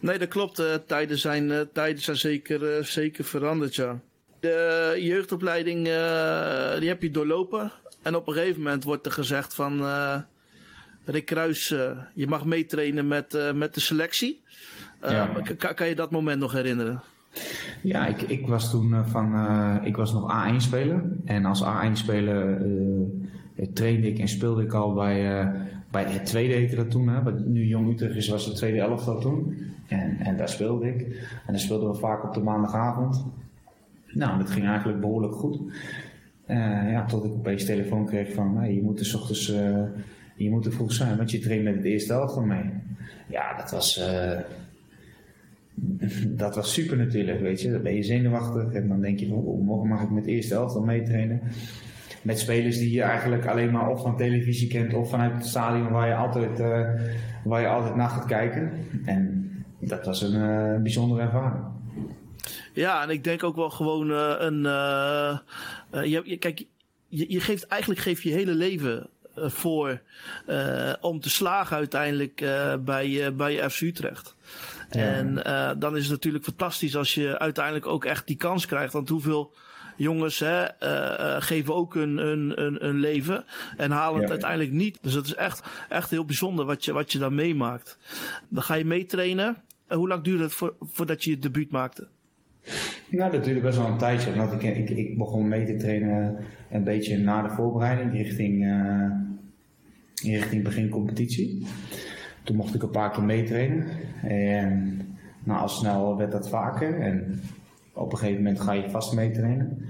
[0.00, 0.60] Nee, dat klopt.
[0.60, 4.00] Uh, tijden zijn, uh, tijden zijn zeker, zeker veranderd, ja.
[4.40, 5.84] De jeugdopleiding,
[6.78, 7.72] die heb je doorlopen.
[8.02, 9.84] En op een gegeven moment wordt er gezegd van...
[11.04, 11.68] Rick Kruis,
[12.14, 14.42] je mag meetrainen met, met de selectie.
[15.10, 15.30] Ja.
[15.56, 17.02] Kan, kan je dat moment nog herinneren?
[17.82, 21.02] Ja, ik, ik was toen van, uh, ik was nog A1 speler.
[21.24, 25.48] En als A1 speler uh, trainde ik en speelde ik al bij, uh,
[25.90, 27.08] bij het tweede heette dat toen.
[27.08, 29.56] Hè, wat nu Jong Utrecht is, was het tweede elftal toen.
[29.88, 31.00] En, en daar speelde ik.
[31.46, 33.24] En dan speelden we vaak op de maandagavond.
[34.06, 35.58] Nou, dat ging eigenlijk behoorlijk goed.
[36.46, 39.46] ja, tot ik opeens telefoon kreeg van, hey, je moet er s ochtends,
[40.36, 42.70] je moet er vroeg zijn, want je traint met het eerste elftal mee.
[43.28, 44.00] Ja, dat was
[46.28, 47.70] dat was super natuurlijk, weet je.
[47.70, 50.30] Dan ben je zenuwachtig en dan denk je van, oh, morgen mag ik met de
[50.30, 51.40] eerste elftal meetrainen.
[52.22, 55.90] Met spelers die je eigenlijk alleen maar of van televisie kent of vanuit het stadion
[55.90, 56.88] waar je altijd, uh,
[57.44, 58.72] waar je altijd naar gaat kijken.
[59.04, 61.64] En dat was een uh, bijzondere ervaring.
[62.72, 64.62] Ja, en ik denk ook wel gewoon uh, een.
[66.10, 66.64] je, kijk,
[67.08, 70.00] je, je, geeft eigenlijk geef je hele leven voor
[71.00, 72.44] om te slagen uiteindelijk
[72.84, 74.36] bij, bij FC Utrecht.
[74.96, 78.92] En uh, dan is het natuurlijk fantastisch als je uiteindelijk ook echt die kans krijgt.
[78.92, 79.54] Want hoeveel
[79.96, 83.44] jongens hè, uh, geven ook een, een, een, een, leven
[83.76, 84.98] en halen het uiteindelijk niet.
[85.02, 87.98] Dus het is echt, echt heel bijzonder wat je, wat je dan meemaakt.
[88.48, 89.56] Dan ga je meetrainen.
[89.88, 92.08] Hoe lang duurde het voor, voordat je je debuut maakte?
[93.08, 94.34] Nou, dat duurde best wel een tijdje.
[94.34, 96.36] Want ik, ik, ik begon mee te trainen
[96.70, 101.66] een beetje na de voorbereiding richting, uh, richting begin competitie.
[102.42, 103.86] Toen mocht ik een paar keer meetrainen.
[104.22, 105.00] En
[105.44, 107.00] nou, al snel werd dat vaker.
[107.00, 107.42] En
[107.92, 109.86] op een gegeven moment ga je vast meetrainen.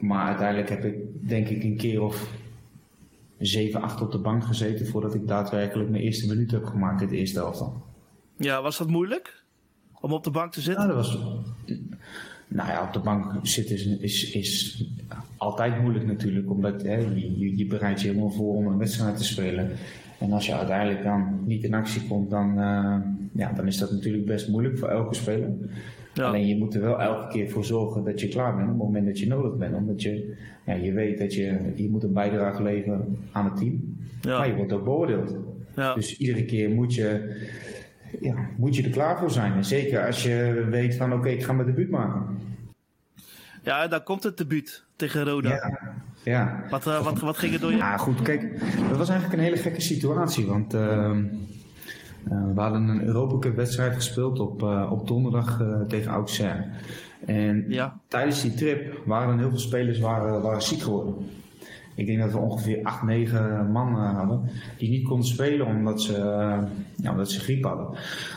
[0.00, 2.30] Maar uiteindelijk heb ik denk ik een keer of
[3.38, 7.08] 7, 8 op de bank gezeten voordat ik daadwerkelijk mijn eerste minuut heb gemaakt in
[7.08, 7.64] de eerste helft.
[8.36, 9.44] Ja, was dat moeilijk?
[10.00, 10.86] Om op de bank te zitten?
[10.86, 11.18] Ja, dat was.
[12.48, 14.84] Nou ja, op de bank zitten is, is, is
[15.36, 19.24] altijd moeilijk natuurlijk, omdat hè, je, je bereidt je helemaal voor om een wedstrijd te
[19.24, 19.70] spelen.
[20.18, 22.96] En als je uiteindelijk dan niet in actie komt, dan, uh,
[23.32, 25.50] ja, dan is dat natuurlijk best moeilijk voor elke speler.
[26.14, 26.24] Ja.
[26.26, 28.82] Alleen je moet er wel elke keer voor zorgen dat je klaar bent op het
[28.82, 29.74] moment dat je nodig bent.
[29.74, 33.96] Omdat je, ja, je weet dat je, je moet een bijdrage leveren aan het team.
[34.20, 34.38] Ja.
[34.38, 35.36] Maar je wordt ook beoordeeld.
[35.74, 35.94] Ja.
[35.94, 37.36] Dus iedere keer moet je,
[38.20, 39.52] ja, moet je er klaar voor zijn.
[39.52, 42.38] En zeker als je weet van oké, okay, ik ga mijn debuut maken.
[43.62, 45.48] Ja, dan komt het debuut tegen Roda.
[45.48, 45.94] Ja.
[46.30, 46.64] Ja.
[46.70, 47.76] Wat, uh, wat, wat ging er door je?
[47.76, 50.46] Ja, goed, kijk, dat was eigenlijk een hele gekke situatie.
[50.46, 51.14] Want uh, uh,
[52.54, 56.64] we hadden een Europa Cup wedstrijd gespeeld op, op donderdag tegen Auxerre.
[57.26, 58.00] En ja.
[58.08, 61.14] tijdens die trip waren er heel veel spelers waren, waren ziek geworden.
[61.94, 66.12] Ik denk dat we ongeveer 8, 9 man hadden die niet konden spelen omdat ze,
[66.96, 67.88] ja, omdat ze griep hadden.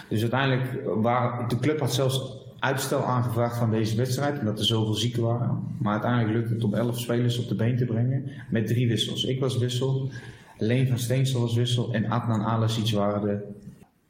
[0.08, 4.93] Dus uiteindelijk waren de club had zelfs uitstel aangevraagd van deze wedstrijd, omdat er zoveel
[4.93, 5.63] zieken waren.
[5.78, 9.24] Maar uiteindelijk lukte het om 11 spelers op de been te brengen met drie wissels.
[9.24, 10.10] Ik was wissel,
[10.58, 13.38] Leen van Steensel was wissel en Adnan Alasic waren de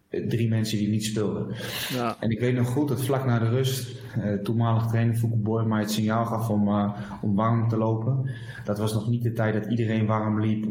[0.10, 1.48] drie mensen die niet speelden.
[1.94, 2.16] Ja.
[2.20, 5.80] En ik weet nog goed dat vlak na de rust, uh, toenmalig trainer Foucault mij
[5.80, 8.30] het signaal gaf om, uh, om warm te lopen.
[8.66, 10.66] Dat was nog niet de tijd dat iedereen warm liep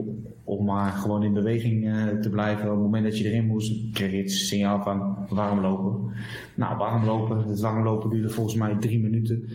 [0.44, 2.64] om maar gewoon in beweging uh, te blijven.
[2.64, 6.12] Op het moment dat je erin moest, kreeg je het signaal van warm lopen.
[6.54, 9.48] Nou, warm lopen, het warm lopen duurde volgens mij drie minuten.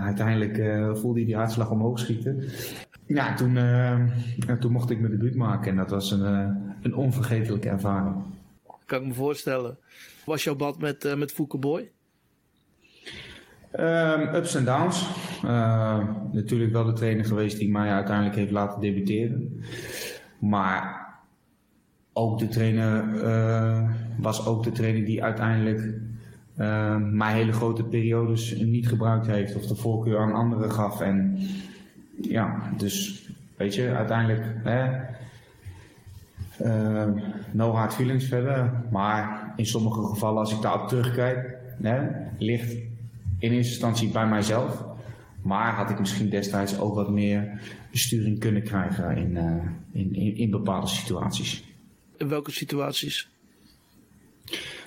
[0.00, 0.62] uiteindelijk
[0.96, 2.44] voelde hij die hartslag omhoog schieten.
[3.06, 3.58] Ja, toen,
[4.60, 6.24] toen mocht ik mijn debuut maken en dat was een,
[6.82, 8.14] een onvergetelijke ervaring.
[8.86, 9.78] Kan ik me voorstellen.
[10.24, 11.90] Was jouw band met, uh, met Fouke Boy?
[13.80, 15.08] Um, ups en downs.
[15.44, 19.64] Uh, natuurlijk wel de trainer geweest die mij uiteindelijk heeft laten debuteren.
[20.38, 21.06] Maar
[22.12, 25.94] ook de trainer uh, was ook de trainer die uiteindelijk
[26.58, 31.00] uh, mij hele grote periodes niet gebruikt heeft of de voorkeur aan anderen gaf.
[31.00, 31.38] En
[32.20, 35.00] ja, dus weet je, uiteindelijk hè,
[36.62, 37.04] uh,
[37.52, 38.84] no hard feelings verder.
[38.90, 42.72] Maar in sommige gevallen, als ik daarop terugkijk, hè, ligt
[43.38, 44.84] in eerste instantie bij mijzelf.
[45.42, 49.42] Maar had ik misschien destijds ook wat meer besturing kunnen krijgen in, uh,
[49.92, 51.64] in, in, in, bepaalde situaties.
[52.16, 53.28] In welke situaties?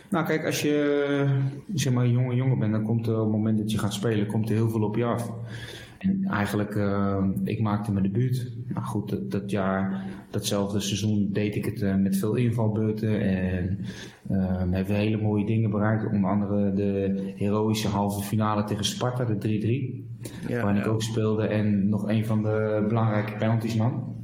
[0.10, 1.39] Nou, kijk, als je
[1.73, 3.93] zeg maar, een jonge jongen bent, dan komt er op het moment dat je gaat
[3.93, 5.32] spelen, komt er heel veel op je af.
[5.97, 8.51] En eigenlijk, uh, ik maakte mijn debuut.
[8.73, 13.21] Maar goed, dat, dat, jaar, datzelfde seizoen deed ik het uh, met veel invalbeurten.
[13.21, 13.79] En
[14.31, 16.05] uh, hebben we hele mooie dingen bereikt.
[16.05, 20.47] Onder andere de heroïsche halve finale tegen Sparta, de 3-3.
[20.47, 24.15] Ja, waarin ik ook speelde en nog een van de belangrijke penalties nam.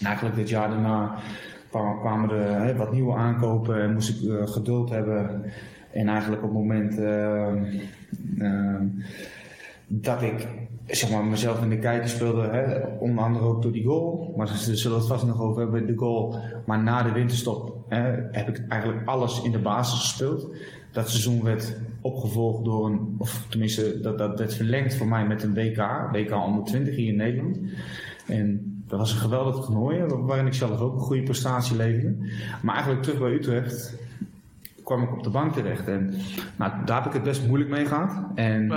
[0.00, 1.18] En eigenlijk dit jaar daarna
[2.00, 5.42] kwamen er hè, wat nieuwe aankopen en moest ik uh, geduld hebben.
[5.92, 8.80] En eigenlijk op het moment uh,
[9.86, 10.48] dat ik
[10.86, 14.34] zeg maar, mezelf in de kijker speelde, hè, onder andere ook door die goal.
[14.36, 16.38] Maar ze zullen het vast nog over hebben, de goal.
[16.66, 20.54] Maar na de winterstop hè, heb ik eigenlijk alles in de basis gespeeld.
[20.92, 25.42] Dat seizoen werd opgevolgd door een, of tenminste, dat, dat werd verlengd voor mij met
[25.42, 27.58] een WK, WK onder 20 hier in Nederland.
[28.26, 32.16] En dat was een geweldig toernooi, waarin ik zelf ook een goede prestatie leverde.
[32.62, 33.96] Maar eigenlijk terug bij Utrecht
[34.84, 35.88] kwam ik op de bank terecht.
[35.88, 36.14] En
[36.56, 38.12] nou, daar heb ik het best moeilijk mee gehad.
[38.34, 38.72] En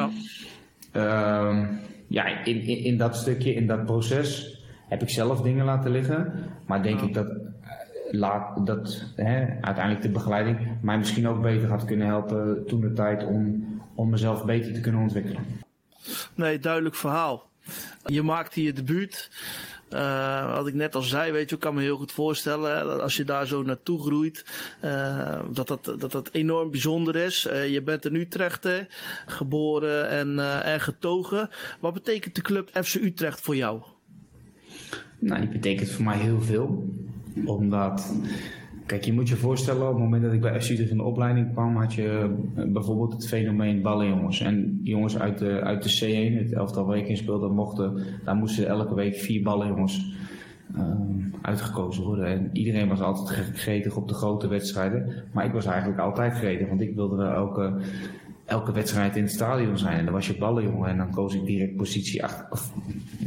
[0.96, 1.68] uh,
[2.08, 6.34] ja in, in, in, dat stukje, in dat proces, heb ik zelf dingen laten liggen.
[6.66, 7.06] Maar denk ja.
[7.06, 7.28] ik dat,
[8.12, 12.94] laat, dat hè, uiteindelijk de begeleiding mij misschien ook beter had kunnen helpen toen de
[12.94, 13.66] tijd om,
[13.96, 15.44] om mezelf beter te kunnen ontwikkelen.
[16.36, 17.50] Nee, duidelijk verhaal.
[18.06, 19.30] Je maakte je debuut.
[19.96, 23.02] Uh, wat ik net al zei, weet je, ik kan me heel goed voorstellen dat
[23.02, 24.46] als je daar zo naartoe groeit,
[24.86, 27.48] uh, dat, dat, dat dat enorm bijzonder is.
[27.52, 28.68] Uh, je bent in Utrecht
[29.26, 31.50] geboren en, en getogen.
[31.80, 33.82] Wat betekent de club FC Utrecht voor jou?
[35.20, 36.94] Nou, die betekent voor mij heel veel.
[37.46, 38.14] Omdat
[38.86, 41.52] Kijk, je moet je voorstellen, op het moment dat ik bij FC in de opleiding
[41.52, 42.36] kwam, had je
[42.68, 44.40] bijvoorbeeld het fenomeen ballenjongens.
[44.40, 48.36] En jongens uit de, uit de C1, het elftal waar ik in speelde, mochten, daar
[48.36, 50.14] moesten elke week vier ballenjongens
[50.76, 50.82] uh,
[51.42, 52.26] uitgekozen worden.
[52.26, 55.24] En iedereen was altijd gretig op de grote wedstrijden.
[55.34, 57.74] Maar ik was eigenlijk altijd gretig, want ik wilde er elke,
[58.46, 59.98] elke wedstrijd in het stadion zijn.
[59.98, 62.72] En dan was je ballenjongen en dan koos ik direct positie achter, of,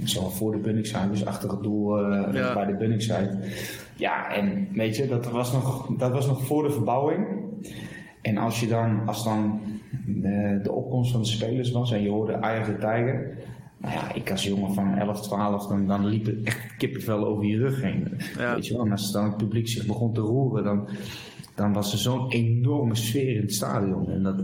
[0.05, 2.55] zo voor de Bunningside, dus achter het doel uh, ja.
[2.55, 3.39] bij de Bunningside.
[3.97, 7.27] Ja, en weet je, dat was nog, dat was nog voor de verbouwing.
[8.23, 9.61] En als je dan, als dan
[10.07, 13.39] de, de opkomst van de spelers was en je hoorde Ajax de Tijger.
[13.77, 17.45] Nou ja, ik als jongen van 11, 12, dan, dan liep het echt kippenvel over
[17.45, 18.09] je rug heen.
[18.39, 18.55] Ja.
[18.55, 20.89] Weet je wel, en als dan het publiek zich begon te roeren, dan,
[21.55, 24.11] dan was er zo'n enorme sfeer in het stadion.
[24.11, 24.43] En dat,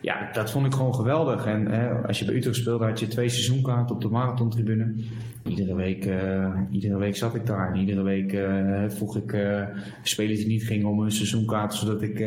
[0.00, 1.46] ja, dat vond ik gewoon geweldig.
[1.46, 4.94] En hè, als je bij Utrecht speelde, had je twee seizoenkaarten op de marathontribune.
[5.44, 7.72] Iedere week, uh, iedere week zat ik daar.
[7.72, 9.62] En iedere week uh, vroeg ik uh,
[10.02, 12.18] spelers die niet gingen om een seizoenkaart, zodat ik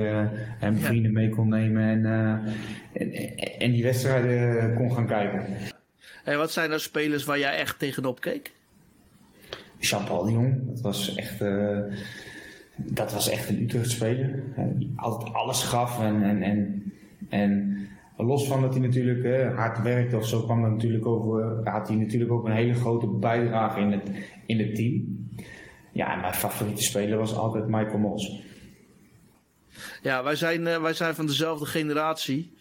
[0.60, 2.06] hem vrienden mee kon nemen en,
[2.94, 5.46] en, en, die wedstrijden kon gaan kijken.
[6.24, 8.52] En wat zijn er spelers waar jij echt tegenop keek?
[9.80, 11.40] Jean-Paul Jong, dat was echt
[12.76, 14.44] dat was echt een Utrecht speler.
[14.74, 16.94] Die altijd alles gaf en, en, en
[17.34, 17.78] en
[18.18, 21.88] los van dat hij natuurlijk eh, hard werkte of zo kwam dat natuurlijk over, had
[21.88, 24.12] hij natuurlijk ook een hele grote bijdrage in het,
[24.46, 25.28] in het team.
[25.92, 28.42] Ja, en mijn favoriete speler was altijd Michael Mols.
[30.02, 32.54] Ja, wij zijn, uh, wij zijn van dezelfde generatie.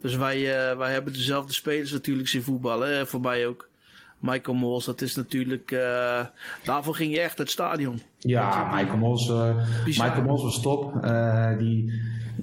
[0.00, 2.96] Dus wij, uh, wij hebben dezelfde spelers natuurlijk zien voetballen.
[2.96, 3.68] Hè, voor mij ook.
[4.18, 5.70] Michael Mols, dat is natuurlijk.
[5.70, 6.24] Uh,
[6.64, 8.00] daarvoor ging je echt het stadion.
[8.18, 9.28] Ja, Michael Mols,
[9.84, 11.02] Michael Mols was top.
[11.58, 11.92] die,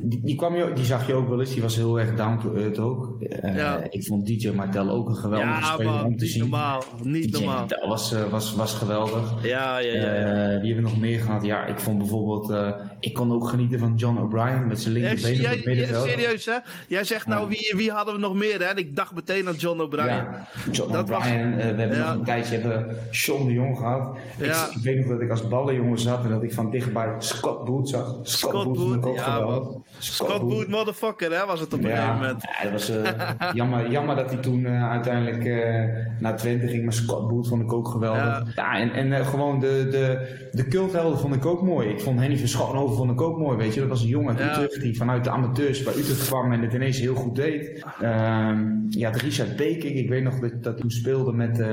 [0.01, 2.39] die, die, kwam je, die zag je ook wel eens, die was heel erg down
[2.41, 3.15] to earth ook.
[3.19, 3.88] Uh, ja.
[3.89, 6.41] Ik vond DJ Martel ook een geweldige ja, speler man, om te niet zien.
[6.41, 7.60] Normaal, niet DJ normaal.
[7.60, 9.33] Martel was, uh, was, was geweldig.
[9.43, 10.13] Ja, ja, ja.
[10.13, 10.53] ja.
[10.53, 11.45] Uh, wie hebben we nog meer gehad?
[11.45, 15.49] Ja, ik vond bijvoorbeeld, ik kon ook genieten van John O'Brien met zijn linkerbeen ja,
[15.49, 16.10] op het middenveld.
[16.10, 16.57] serieus hè?
[16.88, 18.65] Jij zegt nou, wie, wie hadden we nog meer hè?
[18.65, 20.05] En ik dacht meteen aan John O'Brien.
[20.05, 21.55] Ja, John O'Brien.
[21.55, 24.17] we hebben nog een tijdje hebben Sean de Jong gehad.
[24.38, 27.65] Ik, ik, weet nog dat ik als ballenjongen zat en dat ik van dichtbij Scott
[27.65, 28.05] Boot zag.
[28.05, 31.95] Scott, Scott Boot, Boot ja, Scott, Scott Boot motherfucker, hè, was het op een ja,
[31.95, 32.43] gegeven moment.
[32.63, 36.83] Ja, was, uh, jammer, jammer dat hij toen uh, uiteindelijk uh, naar Twente ging.
[36.83, 38.21] Maar Scott Boot vond ik ook geweldig.
[38.21, 41.89] Ja, ja en, en gewoon de, de, de culthelden vond ik ook mooi.
[41.89, 43.79] Ik vond Henny van Schoonhoven vond ik ook mooi, weet je.
[43.79, 46.73] Dat was een jongen uit Utrecht die vanuit de amateurs bij Utrecht kwam en het
[46.73, 47.86] ineens heel goed deed.
[48.01, 51.63] Ehm, ja, Richard Beek, ik weet nog dat, dat toen speelde met,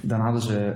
[0.00, 0.74] dan hadden ze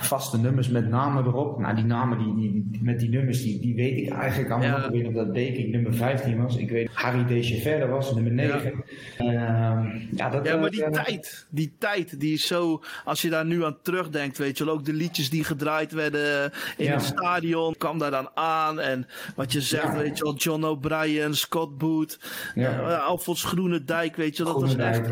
[0.00, 1.58] vaste nummers met namen erop.
[1.58, 4.78] Nou, die namen die, die, met die nummers, die, die weet ik eigenlijk allemaal.
[4.78, 4.84] Ja.
[4.84, 6.56] Ik weet nog dat Beek nummer 15 was.
[6.56, 8.84] Ik weet Harry Decheverre was, nummer 9.
[9.18, 12.82] Ja, uh, ja, dat, ja maar die uh, tijd, die tijd, die is zo...
[13.04, 14.74] Als je daar nu aan terugdenkt, weet je wel.
[14.74, 16.92] Ook de liedjes die gedraaid werden in ja.
[16.92, 18.80] het stadion, kwam daar dan aan.
[18.80, 22.18] En wat je zegt, weet je wel, John O'Brien, Scott Boot,
[22.54, 24.52] uh, Alfons Groenendijk, weet je wel.
[24.52, 25.08] Dat was echt...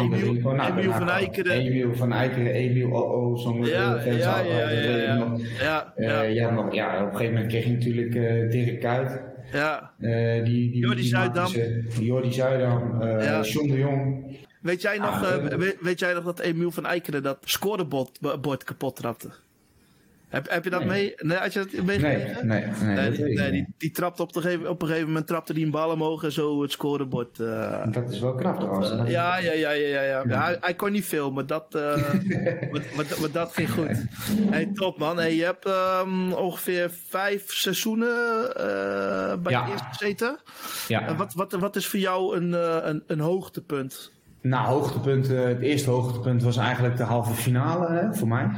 [0.00, 1.52] Emiel van Eikeren.
[1.52, 4.90] Emiel van Eikeren, Emiel O.O ja, ja, ja, ja, ja,
[5.60, 6.22] ja, ja.
[6.22, 9.20] Ja, nog, ja, op een gegeven moment kreeg je natuurlijk uh, Dirk Kuyt.
[9.52, 9.90] Ja.
[9.98, 11.50] Uh, die, die, Jordi Zuidam.
[12.00, 13.42] Jordi Zuidam, uh, ja.
[13.42, 14.36] John de Jong.
[14.60, 18.40] weet, jij nog, Ah, eh, weet, weet jij nog dat Emiel van Eikeren dat scorebord
[18.40, 19.28] bord kapot trapte?
[20.28, 20.88] Heb, heb je dat Nee.
[20.88, 21.14] mee?
[21.16, 22.46] Nee, had je dat Nee, meegekregen?
[22.46, 22.94] nee, nee.
[22.94, 25.54] Nee, dat die, nee, die, die trapte op, de gegeven, op een gegeven moment trapte
[25.54, 27.40] die een bal omhoog en zo het scorebord.
[27.40, 28.90] eh, Dat is wel knap trouwens.
[28.90, 30.02] eh, ja, ja, ja, ja, ja.
[30.02, 30.22] ja.
[30.28, 31.82] ja hij, hij kon niet veel, maar dat, eh,
[32.72, 34.04] maar, maar, maar dat ging goed.
[34.50, 35.16] Hey, top man.
[35.16, 39.64] Hey, je hebt ehm, ongeveer vijf seizoenen eh, bij Ja.
[39.64, 40.38] de eerste gezeten.
[40.88, 41.14] Ja.
[41.16, 44.12] Wat, wat, wat is voor jou een, eh, een, een hoogtepunt?
[44.40, 48.48] Nou, hoogtepunt, eh, het eerste hoogtepunt was eigenlijk de halve finale hè, voor mij.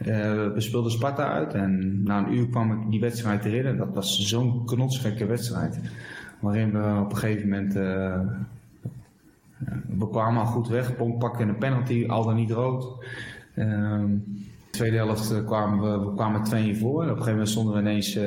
[0.00, 3.66] Eh, we speelden Sparta uit en na een uur kwam ik die wedstrijd erin.
[3.66, 5.80] En dat was zo'n knotsgekke wedstrijd.
[6.40, 7.76] Waarin we op een gegeven moment.
[7.76, 8.20] eh,
[9.98, 10.96] we kwamen al goed weg.
[10.96, 13.06] Pomp pakte een penalty, al dan niet rood.
[13.54, 14.20] De
[14.70, 17.02] tweede helft eh, kwamen we, we kwamen 2 voor.
[17.02, 18.18] En op een gegeven moment stonden we ineens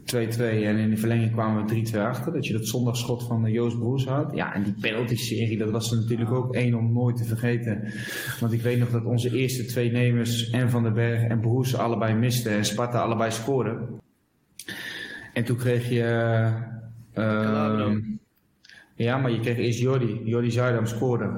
[0.00, 0.04] 2-2
[0.40, 2.32] en in de verlenging kwamen we 3-2 achter.
[2.32, 4.34] Dat je dat zondagschot van eh, Joost Broers had.
[4.34, 7.92] Ja, en die penalty-serie, dat was er natuurlijk ook één om nooit te vergeten.
[8.40, 11.76] Want ik weet nog dat onze eerste twee nemers, en Van den Berg en Broers,
[11.76, 14.00] allebei misten en Sparta allebei scoorden.
[15.32, 16.50] En toen kreeg je...
[17.12, 18.00] Calabro.
[18.94, 20.20] ja, maar je kreeg eerst Jordi.
[20.24, 21.30] Jordi Zuidam scoorde.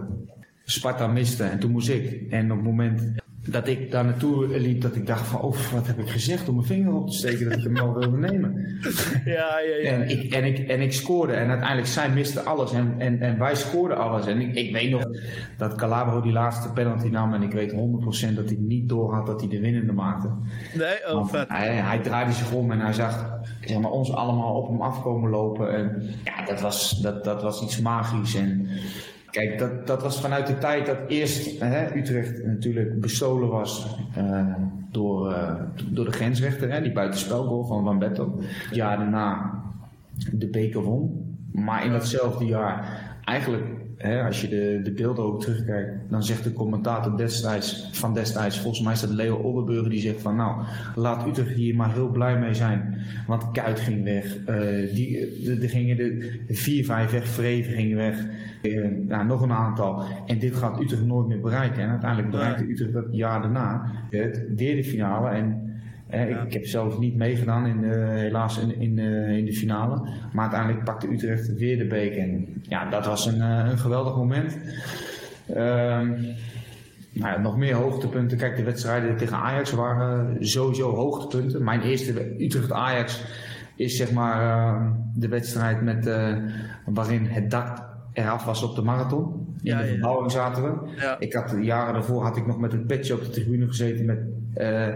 [0.65, 2.31] Sparta miste en toen moest ik.
[2.31, 3.15] En op het moment
[3.47, 6.55] dat ik daar naartoe liep, dat ik dacht van, oh, wat heb ik gezegd om
[6.55, 8.55] mijn vinger op te steken dat ik hem wel wilde nemen.
[9.25, 12.95] Ja, ja, En ik, en, ik, en ik scoorde en uiteindelijk zij miste alles en,
[12.99, 14.27] en, en wij scoorden alles.
[14.27, 15.05] En ik, ik weet nog
[15.57, 17.77] dat Calabro die laatste penalty nam en ik weet 100%
[18.35, 20.31] dat hij niet doorhad dat hij de winnende maakte.
[20.75, 21.49] Nee, oh, vet.
[21.49, 25.31] hij, hij draaide zich om en hij zag zeg maar, ons allemaal op hem afkomen
[25.31, 25.75] lopen.
[25.75, 28.35] En ja, dat was, dat, dat was iets magisch.
[28.35, 28.69] En
[29.37, 34.55] kijk, dat, dat was vanuit de tijd dat eerst hè, Utrecht natuurlijk bestolen was eh,
[34.91, 35.55] door, eh,
[35.91, 38.41] door de grensrechter, hè, die buitenspelgoal van Van Bettel.
[38.41, 39.63] Het jaar daarna
[40.33, 41.25] de beker won.
[41.53, 43.65] Maar in datzelfde jaar, eigenlijk,
[43.97, 48.61] hè, als je de, de beelden ook terugkijkt, dan zegt de commentator destijds, van destijds,
[48.61, 52.09] volgens mij is dat Leo Oldenburger, die zegt van nou, laat Utrecht hier maar heel
[52.09, 52.99] blij mee zijn.
[53.27, 57.95] Want Kuit ging weg, eh, die, de, de gingen de, de 4-5 weg, Vreven ging
[57.95, 58.27] weg,
[58.63, 60.03] eh, nou, nog een aantal.
[60.27, 61.83] En dit gaat Utrecht nooit meer bereiken.
[61.83, 65.29] En uiteindelijk bereikte Utrecht dat jaar daarna het derde finale.
[65.29, 65.66] En
[66.07, 69.55] eh, ik, ik heb zelf niet meegedaan, in de, helaas in, in, eh, in de
[69.55, 70.09] finale.
[70.33, 72.19] Maar uiteindelijk pakte Utrecht weer de beker.
[72.19, 74.59] En ja, dat was een, eh, een geweldig moment.
[75.47, 76.11] Ehm,
[77.13, 78.39] nou ja, nog meer hoogtepunten.
[78.39, 81.65] Kijk, de wedstrijden tegen Ajax waren sowieso hoogtepunten.
[81.65, 83.25] Mijn eerste Utrecht-Ajax
[83.77, 86.37] is zeg maar eh, de wedstrijd met, eh,
[86.87, 89.55] waarin het dak eraf was op de marathon.
[89.63, 91.17] In Ja, de verbouwing zaten we.
[91.19, 94.19] Ik had jaren daarvoor had ik nog met het petje op de tribune gezeten met
[94.55, 94.89] eh,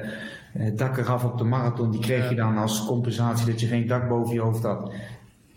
[0.76, 1.90] dak eraf op de marathon.
[1.90, 4.92] Die kreeg je dan als compensatie dat je geen dak boven je hoofd had.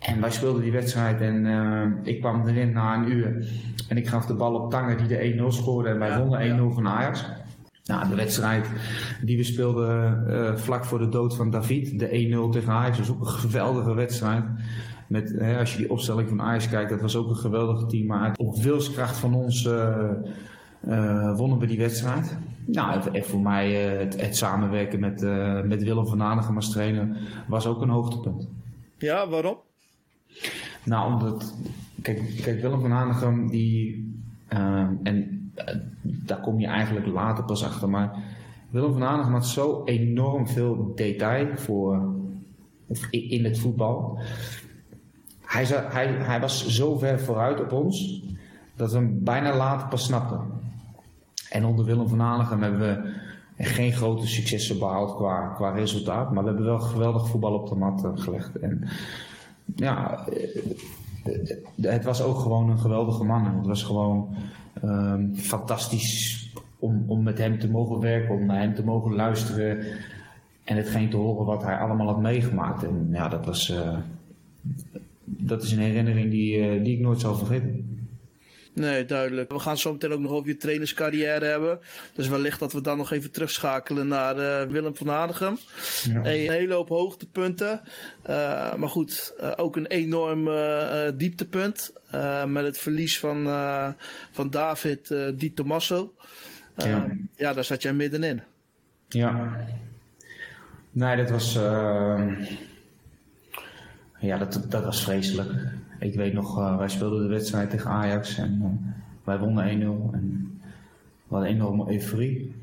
[0.06, 3.46] En wij speelden die wedstrijd en eh, ik kwam erin na een uur.
[3.88, 5.88] En ik gaf de bal op Tangen die de 1-0 scoorde.
[5.88, 6.70] En wij Ja, wonnen 1-0 ja.
[6.70, 7.24] van Ajax.
[7.84, 8.66] Nou, de wedstrijd
[9.22, 13.10] die we speelden eh, vlak voor de dood van David, de 1-0 tegen Ajax, was
[13.10, 14.44] ook een geweldige wedstrijd.
[15.08, 18.06] Met, hè, als je die opstelling van Ajax kijkt, dat was ook een geweldig team.
[18.06, 20.10] Maar op wilskracht van ons eh,
[20.88, 22.36] eh, wonnen we die wedstrijd.
[22.64, 26.56] Nou, en- en voor mij eh, het, het samenwerken met, eh, met Willem van Hanegem
[26.56, 27.16] als trainer
[27.48, 28.46] was ook een hoogtepunt.
[28.98, 29.56] Ja, waarom?
[30.84, 31.54] Nou, omdat,
[32.02, 34.12] kijk, kijk Willem van Hanegem, die,
[34.48, 38.14] eh, en eh, daar kom je eigenlijk later pas achter, maar
[38.70, 42.12] Willem van Hanegem had zo enorm veel detail voor,
[43.10, 44.18] in het voetbal.
[45.44, 48.22] Hij, hij, hij was zo ver vooruit op ons,
[48.76, 50.53] dat we hem bijna later pas snapten.
[51.54, 53.12] En onder Willem van Hanegem hebben we
[53.64, 57.74] geen grote successen behaald qua, qua resultaat, maar we hebben wel geweldig voetbal op de
[57.74, 58.58] mat eh, gelegd.
[58.58, 58.88] En,
[59.76, 60.26] ja,
[61.24, 63.44] eh, het was ook gewoon een geweldige man.
[63.56, 64.28] Het was gewoon
[64.82, 69.78] ehm, fantastisch om, om met hem te mogen werken, om naar hem te mogen luisteren.
[70.64, 72.82] En hetgeen te horen wat hij allemaal had meegemaakt.
[72.84, 73.70] En ja, dat was.
[73.70, 73.98] eh,
[75.24, 77.83] dat is een herinnering die, die ik nooit zal vergeten.
[78.74, 79.52] Nee, duidelijk.
[79.52, 81.78] We gaan zo meteen ook nog over je trainerscarrière hebben.
[82.12, 85.58] Dus wellicht dat we dan nog even terugschakelen naar eh, Willem van Hanegem.
[86.04, 86.16] Ja.
[86.16, 87.80] Een hele hoop hoogtepunten.
[88.22, 90.48] Eh, maar goed, eh, ook een enorm
[91.16, 91.92] dieptepunt.
[92.46, 93.44] met het verlies van,
[94.30, 96.14] van David Di Tommaso.
[96.76, 97.06] Ja.
[97.36, 98.42] ja, daar zat jij middenin.
[99.08, 99.56] Ja.
[100.90, 101.52] Nee, dat was.
[104.18, 105.50] ja, dat, dat was vreselijk.
[105.98, 108.92] Ik weet nog, eh, wij speelden de wedstrijd tegen Ajax en eh,
[109.24, 110.10] wij wonnen 1-0.
[110.12, 110.58] En
[111.28, 112.54] we hadden enorme euforie.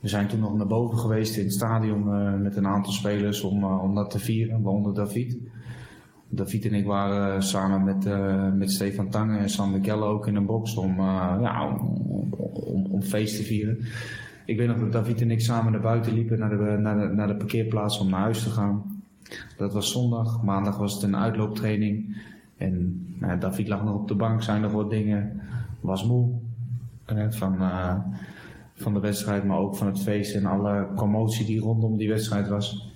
[0.00, 3.42] We zijn toen nog naar boven geweest in het stadion eh, met een aantal spelers
[3.42, 5.38] om, om dat te vieren, waaronder David.
[6.28, 8.08] David en ik waren samen met,
[8.56, 11.78] met Stefan Tange en Sander Kelle ook in een box om, ja, om,
[12.40, 13.78] om, om, feest te vieren.
[14.46, 17.14] Ik weet nog dat David en ik samen naar buiten liepen, naar de, naar de,
[17.14, 18.93] naar de parkeerplaats om naar huis te gaan.
[19.56, 20.42] Dat was zondag.
[20.42, 22.16] Maandag was het een uitlooptraining.
[22.56, 25.40] En nou, David lag nog op de bank, zijn nog wat dingen.
[25.80, 26.32] Was moe
[27.28, 27.98] van, uh,
[28.74, 32.48] van de wedstrijd, maar ook van het feest en alle commotie die rondom die wedstrijd
[32.48, 32.92] was.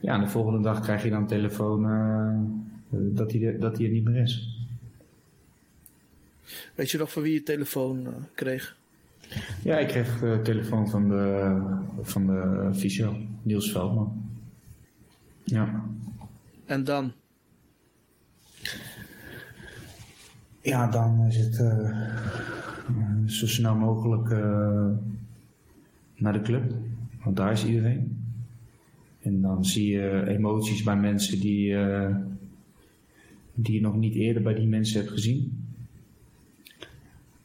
[0.00, 3.92] Ja, en de volgende dag krijg je dan telefoon uh, dat, hij, dat hij er
[3.92, 4.56] niet meer is.
[6.74, 8.76] Weet je nog van wie je telefoon uh, kreeg?
[9.62, 11.56] Ja, ik kreeg de telefoon van de,
[12.02, 14.27] van de fysio, Niels Veldman.
[15.50, 15.84] Ja.
[16.64, 17.12] En dan?
[20.60, 24.88] Ja, dan is het uh, zo snel mogelijk uh,
[26.16, 26.72] naar de club.
[27.24, 28.26] Want daar is iedereen.
[29.20, 32.16] En dan zie je emoties bij mensen die, uh,
[33.54, 35.66] die je nog niet eerder bij die mensen hebt gezien.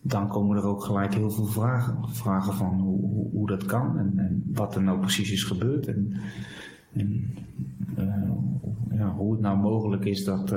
[0.01, 2.09] Dan komen er ook gelijk heel veel vragen.
[2.09, 5.87] Vragen van hoe, hoe, hoe dat kan en, en, wat er nou precies is gebeurd.
[5.87, 6.13] En,
[6.93, 7.35] en
[8.91, 10.53] ja, hoe het nou mogelijk is dat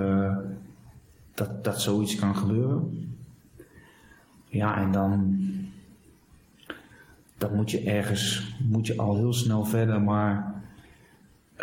[1.36, 3.08] dat, dat zoiets kan gebeuren.
[4.48, 5.38] Ja, en dan,
[7.38, 10.62] dan moet je ergens, moet je al heel snel verder, maar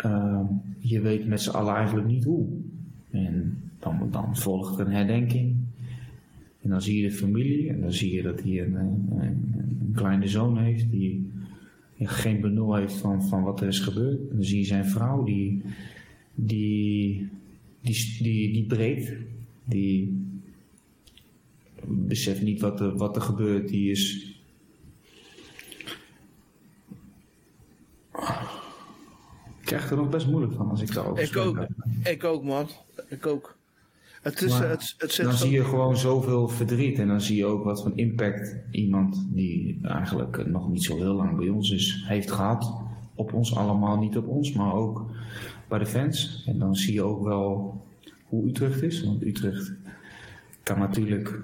[0.04, 0.40] uh,
[0.78, 2.46] je weet met z'n allen eigenlijk niet hoe.
[3.10, 5.56] En dan, dan volgt een herdenking.
[6.62, 9.92] En dan zie je de familie en dan zie je dat hij een, een, een
[9.94, 11.32] kleine zoon heeft die
[11.98, 14.20] geen benul heeft van, van wat er is gebeurd.
[14.30, 15.62] En dan zie je zijn vrouw die,
[16.34, 17.28] die,
[17.80, 19.12] die, die, die breekt
[19.64, 20.22] die
[21.86, 23.68] beseft niet wat er, wat er gebeurt.
[23.68, 24.32] Die is.
[29.60, 31.66] Ik krijg er nog best moeilijk van als ik daarover Ik ook,
[32.04, 32.68] ik ook man.
[33.08, 33.53] Ik ook.
[34.24, 37.64] Het is, het, het dan zie je gewoon zoveel verdriet en dan zie je ook
[37.64, 42.30] wat voor impact iemand die eigenlijk nog niet zo heel lang bij ons is, heeft
[42.30, 42.74] gehad.
[43.14, 45.10] Op ons allemaal, niet op ons, maar ook
[45.68, 46.44] bij de fans.
[46.46, 47.80] En dan zie je ook wel
[48.24, 49.04] hoe Utrecht is.
[49.04, 49.72] Want Utrecht
[50.62, 51.40] kan natuurlijk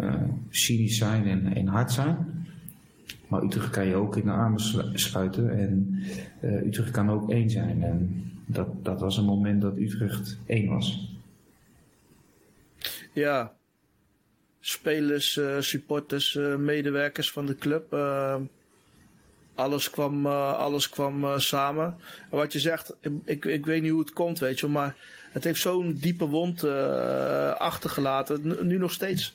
[0.00, 0.14] uh,
[0.48, 2.16] cynisch zijn en, en hard zijn.
[3.28, 4.60] Maar Utrecht kan je ook in de armen
[4.98, 5.58] sluiten.
[5.58, 6.02] En
[6.40, 7.82] uh, Utrecht kan ook één zijn.
[7.82, 11.13] En dat, dat was een moment dat Utrecht één was.
[13.14, 13.54] Ja,
[14.60, 17.92] spelers, uh, supporters, medewerkers van de club
[19.54, 21.96] alles kwam, alles kwam samen.
[22.30, 24.96] En wat je zegt, ik, ik weet niet hoe het komt, weet je, maar
[25.32, 26.64] het heeft zo'n diepe wond
[27.58, 28.66] achtergelaten.
[28.66, 29.34] Nu nog steeds.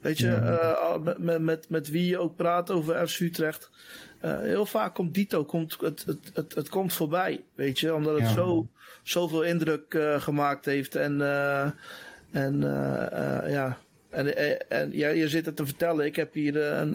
[0.00, 0.98] Weet je, ja.
[1.18, 3.70] met, met, met wie je ook praat over FC Utrecht.
[4.20, 8.28] heel vaak komt Dito, komt, het, het, het, het komt voorbij, weet je, omdat het
[8.28, 8.34] ja.
[8.34, 8.68] zo,
[9.02, 10.94] zoveel indruk gemaakt heeft.
[10.94, 11.20] En,
[12.32, 12.60] en
[13.48, 13.78] ja,
[14.10, 14.36] en,
[14.68, 16.06] en ja, je zit het te vertellen.
[16.06, 16.92] Ik heb hier een,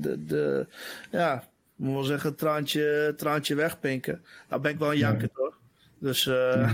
[0.00, 0.66] de, de,
[1.10, 1.44] ja,
[1.76, 4.22] moet wel zeggen, traantje, traantje wegpinken.
[4.48, 5.42] Nou ben ik wel een janker ja.
[5.42, 5.58] toch?
[6.00, 6.72] Dus uh,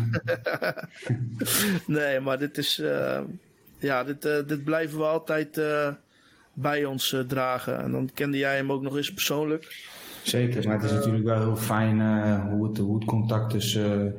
[1.96, 3.20] nee, maar dit is, uh,
[3.78, 5.60] ja, dit, uh, dit blijven we altijd
[6.52, 7.78] bij ons dragen.
[7.78, 9.84] En dan kende jij hem ook nog eens persoonlijk.
[10.22, 12.00] Zeker, maar het is natuurlijk wel heel fijn
[12.40, 14.16] hoe, het, hoe het contact tussen,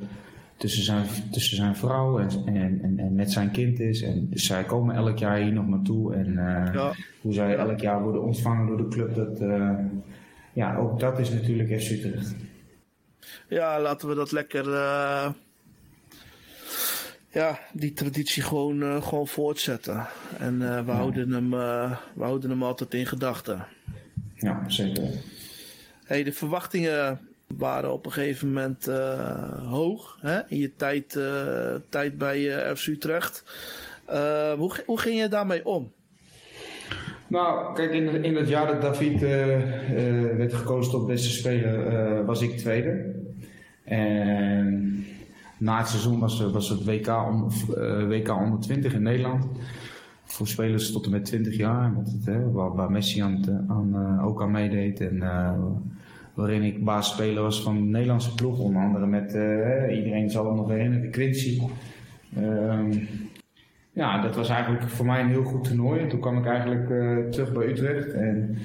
[0.57, 4.01] tussen, zijn, tussen zijn vrouw en, en, en, en, met zijn kind is.
[4.01, 6.13] En zij komen elk jaar hier nog naartoe.
[6.13, 6.33] En
[6.73, 6.93] ja.
[7.21, 9.39] hoe zij elk jaar worden ontvangen door de club, dat
[10.53, 12.35] ja, ook dat is natuurlijk FC Utrecht.
[13.47, 14.67] Ja, laten we dat lekker.
[14.67, 15.29] Uh,
[17.29, 20.07] ja, die traditie gewoon, gewoon voortzetten.
[20.39, 20.83] En we, ja.
[20.83, 21.49] houden hem,
[22.13, 23.65] we houden hem altijd in gedachten.
[24.35, 25.09] Ja, zeker.
[26.03, 28.85] Hey, de verwachtingen waren op een gegeven moment
[29.69, 30.39] hoog hè?
[30.47, 31.19] in je tijd,
[31.89, 33.43] tijd bij FC Utrecht.
[34.57, 35.91] hoe, hoe ging je daarmee om?
[37.27, 39.19] Nou, kijk, in, in het jaar dat David
[40.37, 43.15] werd gekozen tot beste speler, was ik tweede.
[43.83, 45.05] En
[45.57, 47.49] na het seizoen was, was het WK, om,
[48.07, 49.45] WK onder 20 in Nederland.
[50.23, 54.41] Voor spelers tot en met 20 jaar, het, hè, waar, waar, Messi aan, aan ook
[54.41, 54.99] aan meedeed.
[54.99, 55.23] En
[56.37, 59.33] waarin ik basisspeler was van de Nederlandse ploeg, onder andere met,
[59.97, 61.61] iedereen zal hem nog herinneren, Quincy.
[62.35, 62.91] Ehm,
[63.97, 65.99] ja, dat was eigenlijk voor mij een heel goed toernooi.
[65.99, 68.13] En toen kwam ik eigenlijk uh, terug bij Utrecht.
[68.13, 68.57] En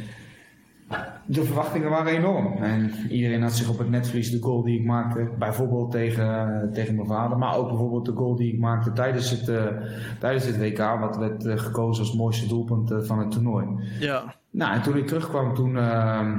[1.26, 2.62] de verwachtingen waren enorm.
[2.62, 6.94] En iedereen had zich op het netvlies de goal die ik maakte, bijvoorbeeld tegen, tegen
[6.94, 9.66] mijn vader, maar ook bijvoorbeeld de goal die ik maakte tijdens het, uh,
[10.18, 13.66] tijdens het WK, wat werd uh, gekozen als mooiste doelpunt van het toernooi.
[14.00, 14.34] Ja.
[14.50, 16.38] Nou, en toen ik terugkwam, toen, ehm,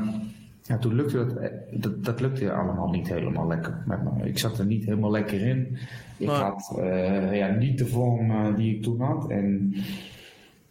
[0.64, 4.28] ja, toen lukte dat, eh, dat, dat lukte allemaal niet helemaal lekker met me.
[4.28, 5.78] Ik zat er niet helemaal lekker in.
[6.18, 9.30] Ik had uh, ja, niet de vorm uh, die ik toen had.
[9.30, 9.74] En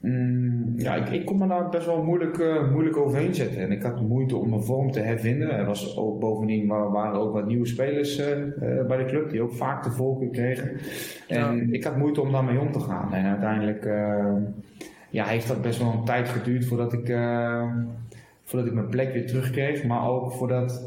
[0.01, 3.61] mm, ja, ik, ik kon me daar best wel moeilijk, uh, moeilijk overheen zetten.
[3.61, 5.51] En ik had moeite om mijn vorm te hervinden.
[5.51, 8.17] Er was ook bovendien waren ook wat nieuwe spelers
[8.87, 10.71] bij de club die ook vaak de voorkeur kregen.
[11.29, 11.73] En ja.
[11.73, 13.15] ik had moeite om daarmee om te gaan.
[13.15, 13.85] En uiteindelijk
[15.11, 17.09] ja, heeft dat best wel een tijd geduurd voordat ik
[18.53, 20.83] voordat ik mijn plek weer terugkreeg, maar ook voordat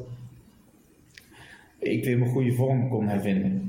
[1.79, 3.65] ik weer mijn goede vorm kon hervinden.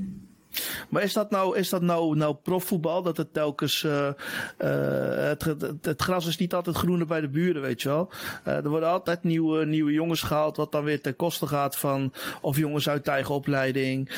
[0.88, 3.02] Maar is dat nou, is dat nou, nou profvoetbal?
[3.02, 3.82] Dat het telkens.
[3.82, 8.10] Uh, uh, het, het, gras is niet altijd groener bij de buren, weet je wel.
[8.46, 12.12] Uh, er worden altijd nieuwe, nieuwe jongens gehaald, wat dan weer ten koste gaat van.
[12.40, 14.10] Of jongens uit eigen opleiding.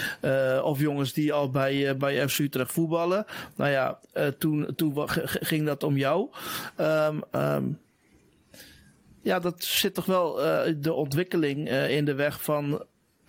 [0.63, 3.25] of jongens die al bij, bij FC Utrecht voetballen.
[3.57, 3.99] Nou ja,
[4.39, 6.29] toen, toen ging dat om jou.
[6.81, 7.79] Um,
[9.29, 12.83] ja, dat zit toch wel uh, de ontwikkeling uh, in de weg van,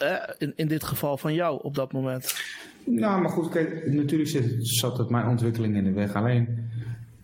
[0.03, 2.35] uh, in, in dit geval van jou op dat moment.
[2.83, 6.13] Nou, maar goed, kijk, natuurlijk zit, zat het mijn ontwikkeling in de weg.
[6.13, 6.47] Alleen,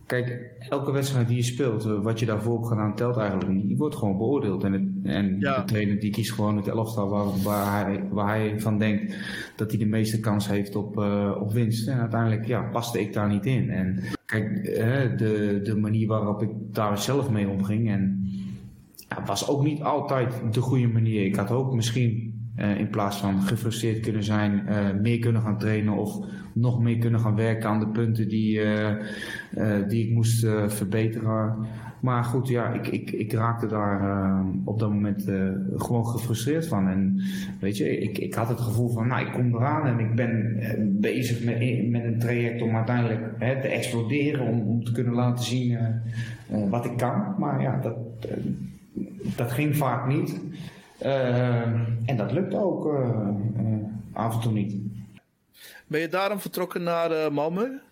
[0.06, 3.70] kijk, elke wedstrijd die je speelt, wat je daarvoor hebt gedaan, telt eigenlijk niet.
[3.70, 4.64] Je wordt gewoon beoordeeld.
[4.64, 5.60] En, het, en ja.
[5.60, 9.16] de trainer die kiest gewoon het elftal waar, waar, hij, waar hij van denkt
[9.56, 10.98] dat hij de meeste kans heeft op,
[11.40, 11.88] op winst.
[11.88, 13.70] En uiteindelijk, ja, paste ik daar niet in.
[13.70, 14.64] En kijk,
[15.18, 18.30] de, de manier waarop ik daar zelf mee omging en
[19.26, 21.26] was ook niet altijd de goede manier.
[21.26, 25.58] Ik had ook misschien uh, in plaats van gefrustreerd kunnen zijn, uh, meer kunnen gaan
[25.58, 28.96] trainen of nog meer kunnen gaan werken aan de punten die, uh,
[29.88, 31.56] die ik moest verbeteren.
[32.02, 35.32] Maar goed, ja, ik, ik, ik raakte daar op dat moment
[35.76, 36.88] gewoon gefrustreerd van.
[36.88, 37.22] En
[37.60, 40.60] weet je, ik, ik had het gevoel van, nou, ik kom eraan en ik ben
[41.02, 45.46] bezig met, met een traject om uiteindelijk hè, te exploderen, om, om te kunnen laten
[45.46, 45.78] zien
[46.70, 47.36] wat ik kan.
[47.38, 47.98] Maar ja, dat
[49.36, 50.42] dat ging vaak niet.
[51.02, 51.62] Uh,
[52.06, 52.94] en dat lukte ook uh,
[53.62, 53.78] uh,
[54.14, 54.76] af en toe niet.
[55.88, 57.84] Ben je daarom vertrokken naar Malmö?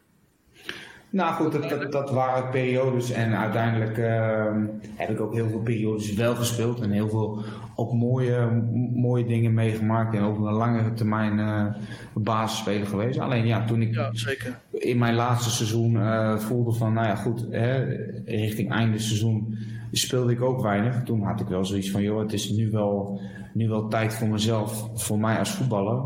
[1.10, 5.60] Nou goed, dat, dat, dat, waren periodes en uiteindelijk ehm, heb ik ook heel veel
[5.60, 7.44] periodes wel gespeeld en heel veel
[7.76, 11.66] ook mooie, mooie dingen meegemaakt en over een langere termijn uh,
[12.14, 13.20] basisspeler geweest.
[13.20, 14.60] Alleen ja, toen ik ja, zeker.
[14.72, 16.00] in mijn laatste seizoen
[16.40, 17.84] voelde van, nou ja goed, hè,
[18.26, 19.53] richting einde seizoen
[19.98, 21.04] speelde ik ook weinig.
[21.04, 23.22] Toen had ik wel zoiets van, joh, het is nu wel,
[23.54, 26.04] nu wel tijd voor mezelf, voor mij als voetballer,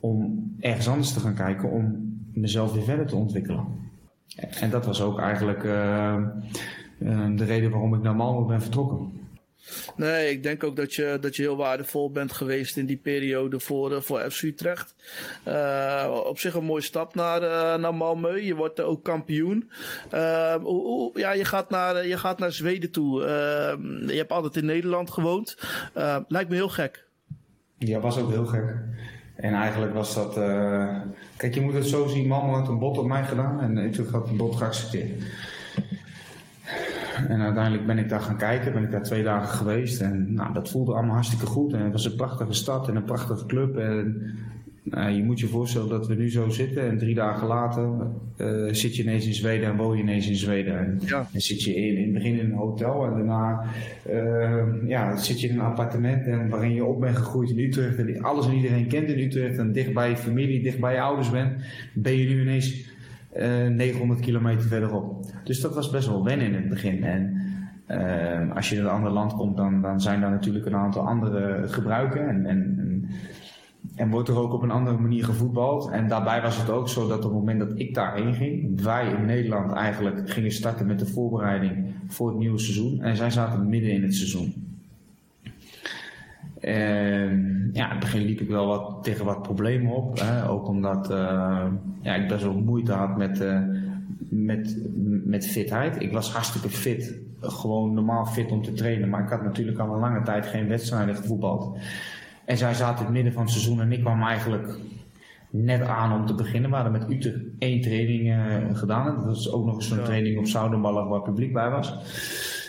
[0.00, 3.64] om ergens anders te gaan kijken, om mezelf weer verder te ontwikkelen.
[4.60, 6.16] En dat was ook eigenlijk uh,
[6.98, 9.10] uh, de reden waarom ik naar Malmö ben vertrokken.
[9.96, 13.60] Nee, ik denk ook dat je, dat je heel waardevol bent geweest in die periode
[13.60, 14.94] voor, uh, voor FC Utrecht.
[15.48, 18.44] Uh, op zich een mooie stap naar, uh, naar Malmö.
[18.44, 19.70] Je wordt ook kampioen.
[21.14, 23.20] ja, je gaat naar, je gaat naar Zweden toe.
[24.06, 25.56] je hebt altijd in Nederland gewoond.
[26.28, 27.06] lijkt me heel gek.
[27.78, 28.74] Ja, was ook heel gek.
[29.36, 30.34] En eigenlijk was dat.
[31.36, 34.10] kijk, je moet het zo zien: Malmö had een bot op mij gedaan en Utrecht
[34.10, 35.22] had een bot geaccepteerd.
[37.28, 40.00] En uiteindelijk ben ik daar gaan kijken, ben ik daar twee dagen geweest.
[40.00, 41.72] En nou, dat voelde allemaal hartstikke goed.
[41.72, 43.76] En het was een prachtige stad en een prachtige club.
[43.76, 44.22] En
[44.90, 47.90] nou, je moet je voorstellen dat we nu zo zitten en drie dagen later
[48.36, 50.78] uh, zit je ineens in Zweden en woon je ineens in Zweden.
[50.78, 51.28] En, ja.
[51.32, 53.64] en zit je in, in het begin in een hotel en daarna
[54.10, 57.98] uh, ja, zit je in een appartement en waarin je op bent gegroeid in Utrecht.
[57.98, 61.00] En alles en iedereen kent in Utrecht en dicht bij je familie, dicht bij je
[61.00, 61.52] ouders bent.
[61.92, 62.96] Ben je nu ineens
[63.38, 65.26] 900 eh, kilometer verderop.
[65.44, 67.04] Dus dat was best wel wennen in het begin.
[67.04, 67.36] En
[67.88, 71.06] uh, als je in een ander land komt, dan, dan zijn daar natuurlijk een aantal
[71.06, 72.28] andere gebruiken.
[72.28, 73.08] En, en,
[73.94, 75.90] en, wordt er ook op een andere manier gevoetbald.
[75.90, 79.12] En daarbij was het ook zo dat op het moment dat ik daarheen ging, wij
[79.12, 83.02] in Nederland eigenlijk gingen starten met de voorbereiding voor het nieuwe seizoen.
[83.02, 84.67] En zij zaten midden in het seizoen.
[86.60, 90.20] En ja, in het begin liep ik wel wat, tegen wat problemen op.
[90.20, 90.48] Hè?
[90.48, 91.66] Ook omdat uh,
[92.00, 93.60] ja, ik best wel moeite had met, uh,
[94.28, 94.76] met,
[95.24, 96.02] met fitheid.
[96.02, 97.14] Ik was hartstikke fit.
[97.40, 99.08] Gewoon normaal fit om te trainen.
[99.08, 101.78] Maar ik had natuurlijk al een lange tijd geen wedstrijden gevoetbald.
[102.44, 104.78] En zij zaten in het midden van het seizoen en ik kwam eigenlijk
[105.50, 106.70] net aan om te beginnen.
[106.70, 109.16] We hadden met Utrecht één training uh, gedaan.
[109.16, 111.94] Dat was ook nog eens zo'n training op Zoudenballen waar publiek bij was.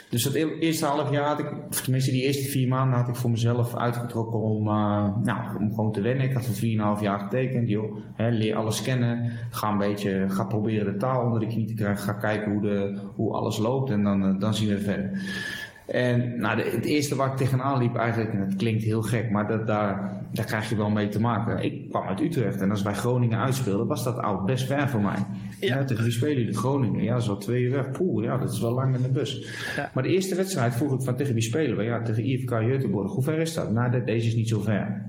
[0.09, 3.29] Dus dat eerste half jaar had ik, tenminste die eerste vier maanden had ik voor
[3.29, 6.25] mezelf uitgetrokken om, uh, nou, om gewoon te wennen.
[6.25, 6.55] Ik had voor
[6.97, 11.25] 4,5 jaar getekend, joh, hè, leer alles kennen, ga een beetje, ga proberen de taal
[11.25, 14.39] onder de knie te krijgen, ga kijken hoe, de, hoe alles loopt en dan, uh,
[14.39, 15.21] dan zien we verder.
[15.87, 19.29] En nou, de, het eerste waar ik tegenaan liep eigenlijk, en het klinkt heel gek,
[19.29, 21.63] maar dat, daar, daar krijg je wel mee te maken.
[21.63, 25.01] Ik kwam uit Utrecht en als wij Groningen uitspeelden, was dat oud best ver voor
[25.01, 25.25] mij.
[25.59, 25.75] Ja.
[25.75, 26.57] ja tegen wie spelen jullie?
[26.57, 27.03] Groningen.
[27.03, 27.91] Ja, zo twee uur weg.
[27.91, 29.47] Poeh, ja, dat is wel lang in de bus.
[29.75, 29.91] Ja.
[29.93, 31.83] Maar de eerste wedstrijd vroeg ik van tegen wie spelen we?
[31.83, 33.11] Ja, tegen IFK Göteborg.
[33.11, 33.71] Hoe ver is dat?
[33.71, 35.07] Nou, deze is niet zo ver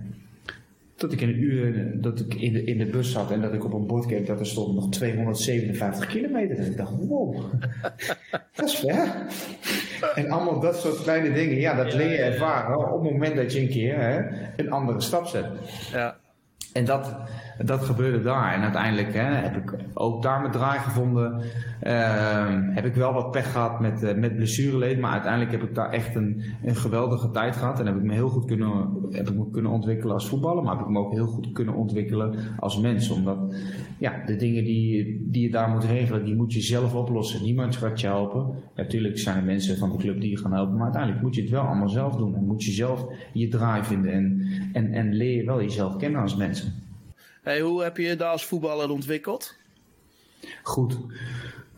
[1.00, 3.52] dat ik in een uur dat ik in de, in de bus zat en dat
[3.52, 6.58] ik op een bord keek dat er stond nog 257 kilometer.
[6.58, 7.36] En ik dacht, wow,
[8.54, 9.26] dat is ver.
[10.14, 13.52] En allemaal dat soort kleine dingen, ja, dat leer je ervaren op het moment dat
[13.52, 14.20] je een keer hè,
[14.56, 15.46] een andere stap zet.
[15.92, 16.16] Ja.
[16.72, 17.16] En dat,
[17.64, 18.54] dat gebeurde daar.
[18.54, 21.40] En uiteindelijk hè, heb ik ook daar mijn draai gevonden.
[21.82, 25.00] Uh, heb ik wel wat pech gehad met, uh, met blessureleed.
[25.00, 27.80] Maar uiteindelijk heb ik daar echt een, een geweldige tijd gehad.
[27.80, 30.62] En heb ik me heel goed kunnen, heb ik kunnen ontwikkelen als voetballer.
[30.62, 33.10] Maar heb ik me ook heel goed kunnen ontwikkelen als mens.
[33.10, 33.38] Omdat
[33.98, 37.42] ja, de dingen die, die je daar moet regelen, die moet je zelf oplossen.
[37.42, 38.54] Niemand gaat je helpen.
[38.76, 40.74] Natuurlijk zijn er mensen van de club die je gaan helpen.
[40.74, 42.34] Maar uiteindelijk moet je het wel allemaal zelf doen.
[42.34, 44.12] En moet je zelf je draai vinden.
[44.12, 44.42] En,
[44.72, 46.88] en, en leer je wel jezelf kennen als mensen.
[47.42, 49.54] Hey, hoe heb je je daar als voetballer ontwikkeld?
[50.62, 50.98] Goed.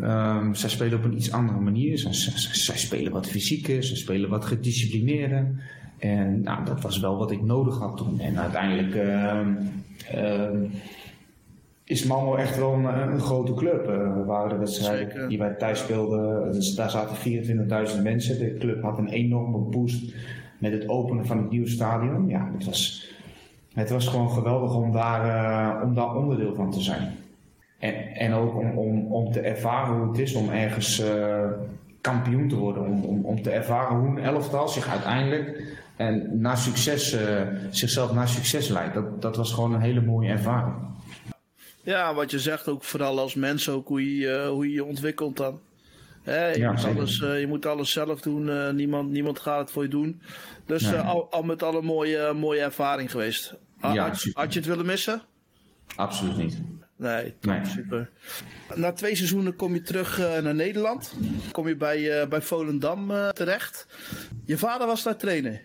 [0.01, 1.99] Um, zij spelen op een iets andere manier.
[1.99, 5.47] Zij, zij, spelen wat fysieker, ze spelen wat gedisciplineerder.
[5.99, 8.21] En nou, dat was wel wat ik nodig had toen.
[8.21, 8.95] En uiteindelijk
[10.15, 10.49] uh,
[11.85, 13.89] is Malmo echt wel een, een grote club.
[13.89, 16.53] Uh, we waren de wedstrijden die wij thuis speelden.
[16.53, 17.17] Dus daar zaten
[17.97, 18.39] 24.000 mensen.
[18.39, 20.15] De club had een enorme boost
[20.59, 22.29] met het openen van het nieuwe stadion.
[22.29, 23.12] Ja, het was
[23.75, 27.17] het was gewoon geweldig om daar, uh, om daar onderdeel van te zijn.
[27.79, 31.45] En, en ook om, om, om te ervaren hoe het is om ergens uh,
[32.01, 32.83] kampioen te worden.
[32.83, 38.13] Om, om, om te ervaren hoe een elftal zich uiteindelijk en naar succes, uh, zichzelf
[38.13, 38.95] naar succes leidt.
[38.95, 40.75] Dat, dat was gewoon een hele mooie ervaring.
[41.83, 45.37] Ja, wat je zegt ook vooral als mens, ook hoe je hoe je, je ontwikkelt
[45.37, 45.61] dan.
[46.23, 49.71] Hè, je, moet alles, uh, je moet alles zelf doen, uh, niemand, niemand gaat het
[49.71, 50.23] voor je doen.
[50.67, 51.01] Dus nee.
[51.01, 53.55] al, al, met al een mooie, mooie ervaring geweest.
[53.81, 55.23] Ja, had, had, je het willen missen?
[55.97, 56.61] Absoluut niet.
[56.97, 58.11] Nee, top, super.
[58.75, 61.15] Na twee seizoenen kom je terug uh, naar Nederland.
[61.53, 63.87] Kom je bij, uh, bij Volendam uh, terecht.
[64.45, 65.61] Je vader was daar trainer.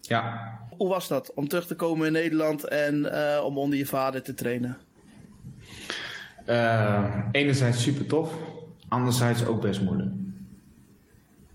[0.00, 0.52] Ja.
[0.76, 4.34] Hoe was dat om terug te komen in Nederland en om onder je vader te
[4.34, 4.78] trainen?
[7.32, 8.32] enerzijds super tof,
[8.88, 10.10] anderzijds ook best moeilijk.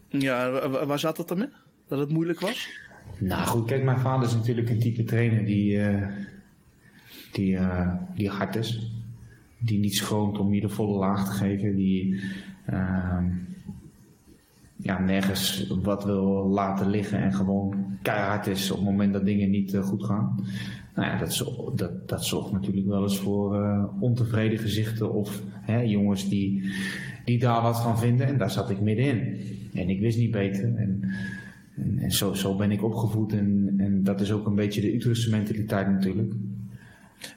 [0.07, 1.51] Ja, waar zat dat dan in?
[1.87, 2.69] Dat het moeilijk was?
[3.17, 6.07] Nou goed, kijk, mijn vader is natuurlijk een type trainer die, uh,
[7.31, 8.91] die, uh, die hard is.
[9.57, 11.75] Die niet schroomt om je de volle laag te geven.
[11.75, 12.21] Die
[12.69, 13.23] uh,
[14.77, 19.49] ja, nergens wat wil laten liggen en gewoon keihard is op het moment dat dingen
[19.49, 20.45] niet uh, goed gaan.
[20.95, 26.29] Nou ja, dat, dat, dat zorgt natuurlijk wel eens voor ontevreden gezichten of hè, jongens
[26.29, 26.73] die,
[27.25, 28.27] die daar wat van vinden.
[28.27, 29.41] En daar zat ik middenin.
[29.73, 30.63] En ik wist niet beter.
[30.63, 31.01] En,
[31.75, 34.95] en, en zo, zo, ben ik opgevoed en, en, dat is ook een beetje de
[34.95, 36.33] Utrechtse mentaliteit natuurlijk.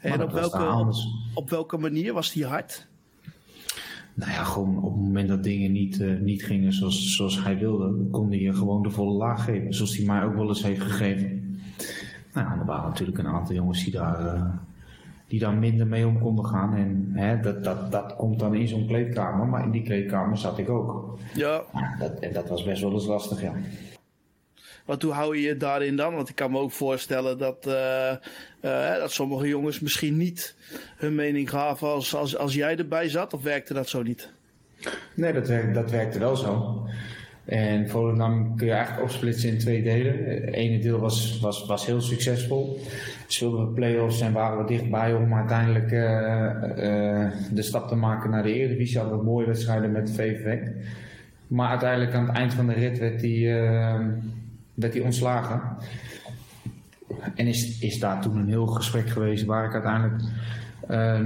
[0.01, 0.95] En op welke,
[1.35, 2.87] op, welke manier was die hard?
[4.15, 7.59] Nou ja, gewoon op het moment dat dingen niet, uh, niet gingen zoals, zoals hij
[7.59, 9.75] wilde, kon hij je gewoon de volle laag geven.
[9.75, 11.36] Zoals hij mij ook wel eens heeft gegeven.
[12.37, 14.43] Nou, er waren natuurlijk een aantal jongens die daar, uh,
[15.29, 16.75] die daar minder mee om konden gaan.
[16.75, 20.59] En hè, dat, dat, dat komt dan in zo'n kleedkamer, maar in die kleedkamer zat
[20.59, 21.19] ik ook.
[21.35, 21.63] Ja.
[21.73, 23.53] Nou, dat, en dat was best wel eens lastig, ja.
[24.85, 26.15] Want hoe hou je je daarin dan?
[26.15, 28.13] Want ik kan me ook voorstellen dat, uh,
[28.63, 30.57] uh, dat sommige jongens misschien niet
[30.97, 33.35] hun mening gaven als, als, als jij erbij zat.
[33.35, 34.33] Of werkte dat zo niet?
[35.15, 36.83] Nee, dat, dat werkte wel zo.
[37.47, 40.25] En Volendam kun je eigenlijk opsplitsen in twee delen.
[40.25, 42.81] Het ene deel was, was, was heel succesvol.
[43.27, 48.43] Speelden we play-offs en waren we dichtbij om uiteindelijk uh, de stap te maken naar
[48.43, 48.99] de Eredivisie.
[48.99, 50.59] Hadden we mooie wedstrijden met VVV.
[51.47, 53.49] Maar uiteindelijk aan het eind van de rit werd die
[54.75, 55.61] werd hij ontslagen.
[57.35, 60.23] En is, is daar toen een heel gesprek geweest waar ik uiteindelijk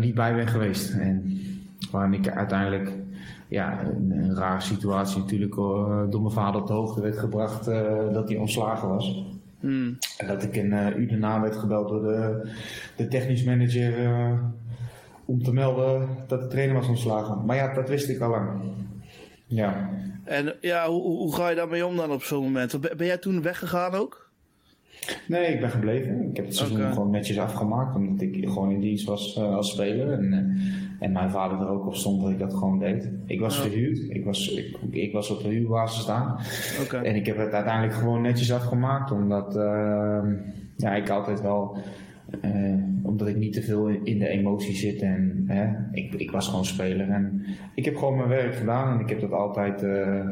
[0.01, 0.91] niet bij ben geweest.
[0.91, 1.41] En
[1.91, 2.91] waarin ik uiteindelijk
[3.51, 7.69] ja, een, een rare situatie natuurlijk uh, door mijn vader op de hoogte werd gebracht
[7.69, 9.25] uh, dat hij ontslagen was.
[9.61, 9.99] Mm.
[10.19, 12.51] En dat ik een uur daarna werd gebeld door de,
[12.97, 13.93] de technisch manager
[15.25, 17.45] om te melden dat de trainer was ontslagen.
[17.45, 18.61] Maar ja, dat wist ik al lang.
[19.47, 19.91] Ja.
[20.25, 22.97] En ja, hoe, hoe ga je daarmee om dan op zo'n moment?
[22.97, 24.30] Ben jij toen weggegaan ook?
[25.29, 26.29] Nee, ik ben gebleven.
[26.31, 26.93] Ik heb het seizoen okay.
[26.93, 30.13] gewoon netjes afgemaakt, omdat ik gewoon in dienst was uh, als speler.
[30.13, 33.11] En, uh, en mijn vader er ook op stond dat ik dat gewoon deed.
[33.27, 33.99] Ik was verhuurd.
[34.09, 36.37] Ik was, ik, ik was op de huurbasis staan.
[36.85, 37.03] Okay.
[37.03, 40.23] En ik heb het uiteindelijk gewoon netjes afgemaakt, omdat uh,
[40.77, 41.77] ja, ik altijd wel
[42.45, 46.49] uh, omdat ik niet te veel in de emotie zit en hè, ik, ik was
[46.49, 47.09] gewoon speler.
[47.09, 47.45] En
[47.75, 50.29] ik heb gewoon mijn werk gedaan en ik heb dat altijd uh,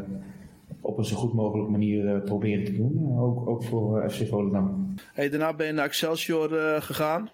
[0.81, 3.19] op een zo goed mogelijke manier proberen te doen.
[3.19, 4.95] ook, ook voor FC Volendam.
[5.13, 6.49] Hey, daarna ben je naar Excelsior
[6.83, 7.31] gegaan.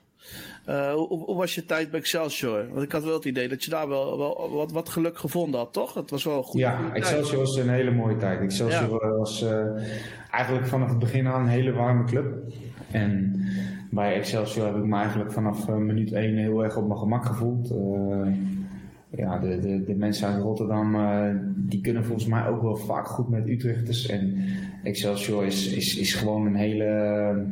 [0.66, 2.68] Hoe, hoe, was je tijd bij Excelsior?
[2.70, 5.60] Want ik had wel het idee dat je daar wel, wel wat, wat geluk gevonden
[5.60, 5.94] had, toch?
[5.94, 8.40] Het was wel een goede, Ja, Excelsior was een hele mooie tijd.
[8.40, 9.44] Excelsior was
[10.30, 12.34] eigenlijk vanaf het begin aan een hele warme club.
[12.90, 13.40] En
[13.90, 17.24] bij Excelsior heb ik me eigenlijk vanaf uh, minuut 1 heel erg op mijn gemak
[17.24, 17.74] gevoeld.
[19.14, 22.76] Uh, ja, de, de, de, mensen uit Rotterdam uh, die kunnen volgens mij ook wel
[22.76, 24.08] vaak goed met Utrechters.
[24.08, 24.34] En
[24.82, 27.46] Excelsior is, is, is gewoon een hele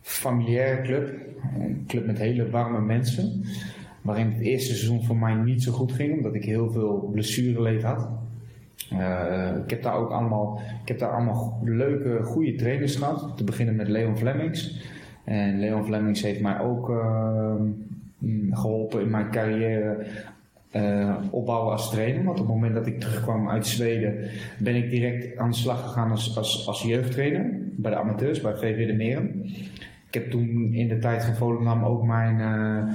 [0.00, 1.12] familiaire club.
[1.58, 3.44] Een club met hele warme mensen.
[4.02, 7.82] Waarin het eerste seizoen voor mij niet zo goed ging, omdat ik heel veel blessureleed
[7.82, 8.08] had.
[8.92, 13.36] Uh, ik heb daar ook allemaal, ik heb daar allemaal leuke, goede trainers gehad.
[13.36, 14.88] Te beginnen met Leon Flemings.
[15.24, 17.54] En Leon Flemings heeft mij ook uh,
[18.50, 20.06] geholpen in mijn carrière
[20.72, 22.24] uh, opbouwen als trainer.
[22.24, 25.82] Want op het moment dat ik terugkwam uit Zweden, ben ik direct aan de slag
[25.82, 29.44] gegaan als, als, als jeugdtrainer bij de amateurs, bij VV de Meren.
[30.06, 32.94] Ik heb toen in de tijd van Volendam ook mijn, uh,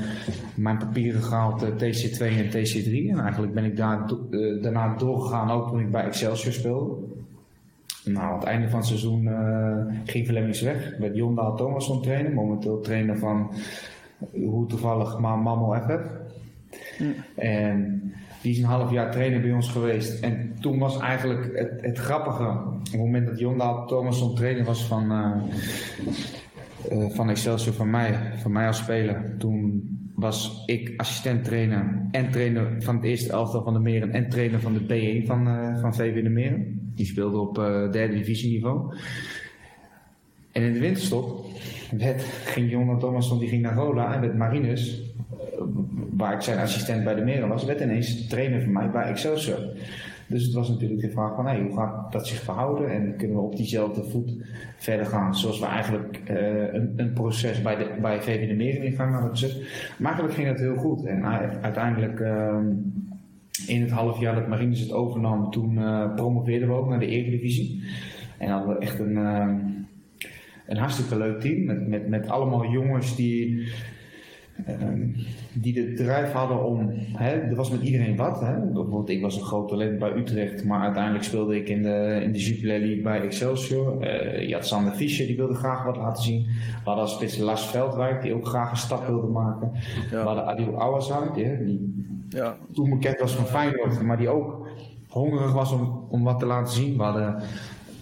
[0.55, 3.09] mijn papieren gehaald, uh, TC2 en TC3.
[3.09, 4.11] En eigenlijk ben ik daar,
[4.61, 6.95] daarna doorgegaan, ook toen ik bij Excelsior speelde.
[8.05, 9.29] Nou, aan het einde van het seizoen
[10.05, 10.97] ging Flemings weg.
[10.97, 13.51] Werd Jondaal Thomasson trainer, momenteel trainer van,
[14.33, 16.23] hoe toevallig, maar Mammo FF.
[17.35, 18.01] En
[18.41, 20.23] die is een half jaar trainer bij ons geweest.
[20.23, 24.85] En toen was eigenlijk het, het grappige, op het moment dat Jondaal Thomasson trainer was
[24.85, 25.31] van uh,
[27.09, 29.35] van Excelsior van mij, van mij als speler.
[29.37, 34.29] Toen was ik assistent trainer en trainer van het eerste elftal van de Meren en
[34.29, 36.91] trainer van de B1 van, uh, van VV de Meren.
[36.95, 37.55] Die speelde op
[37.91, 38.93] derde divisieniveau.
[40.55, 41.45] En in de winterstop
[41.97, 45.13] werd, ging Jonas Thomasson die ging naar Roda en werd Marinus,
[46.11, 49.59] waar ik zijn assistent bij de Meren was, werd ineens trainer van mij bij Excelsior.
[50.27, 53.43] Dus het was natuurlijk de vraag van hoe gaat dat zich verhouden en kunnen we
[53.43, 54.33] op diezelfde voet
[54.77, 58.83] verder gaan zoals we eigenlijk uh, een, een, proces bij, de, bij VV de Meren
[58.83, 59.55] in gang hadden gezet.
[59.97, 61.25] Maar eigenlijk ging het heel goed en
[61.61, 62.57] uiteindelijk uh,
[63.67, 67.07] in het half jaar dat Marines het overnam, toen uh, promoveerden we ook naar de
[67.07, 67.83] Eredivisie.
[68.37, 69.57] En hadden we echt een, ehm,
[70.67, 73.67] een hartstikke leuk team met, met, met allemaal jongens die
[74.65, 75.07] Ehm,
[75.53, 78.39] die de drijf hadden om, hè, er was met iedereen wat.
[78.39, 78.59] Hè.
[78.59, 82.31] Bijvoorbeeld, ik was een groot talent bij Utrecht, maar uiteindelijk speelde ik in de, in
[82.31, 84.01] de Jupiler League bij Excelsior.
[84.01, 86.43] Uh, je had Sander Fischer, die wilde graag wat laten zien.
[86.43, 89.71] We hadden als spits Lars Veldwijk, die ook graag een stap wilde maken.
[90.09, 92.57] We hadden Adil Awazar, die, die ja.
[92.73, 94.67] toen bekend was van Feyenoord, maar die ook
[95.07, 96.97] hongerig was om, om wat te laten zien.
[96.97, 97.43] We hadden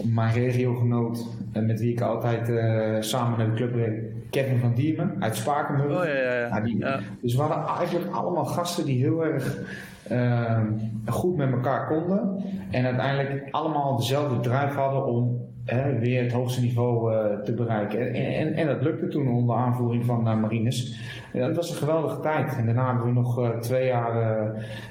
[0.01, 4.03] mijn regiogenoot, eh, met wie ik altijd uh, samen naar de club reed,
[4.33, 5.99] Kevin van Diemen uit Spakenburg.
[5.99, 6.59] Oh, ja, ja, ja.
[6.59, 6.99] die, ja.
[7.21, 9.57] Dus we hadden eigenlijk allemaal gasten die heel erg
[10.11, 10.59] uh,
[11.05, 12.43] goed met elkaar konden.
[12.71, 18.13] En uiteindelijk allemaal dezelfde drive hadden om hè, weer het hoogste niveau uh, te bereiken.
[18.13, 20.99] En, en, en, dat lukte toen onder aanvoering van uh, Marines.
[21.33, 22.55] Ja, dat was een geweldige tijd.
[22.57, 24.13] En daarna hebben we nog uh, twee jaar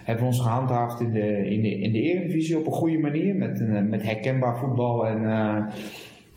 [0.04, 3.34] hebben we ons gehandhaafd in de, in, de, in de Eredivisie op een goede manier.
[3.34, 5.24] Met, met herkenbaar voetbal en,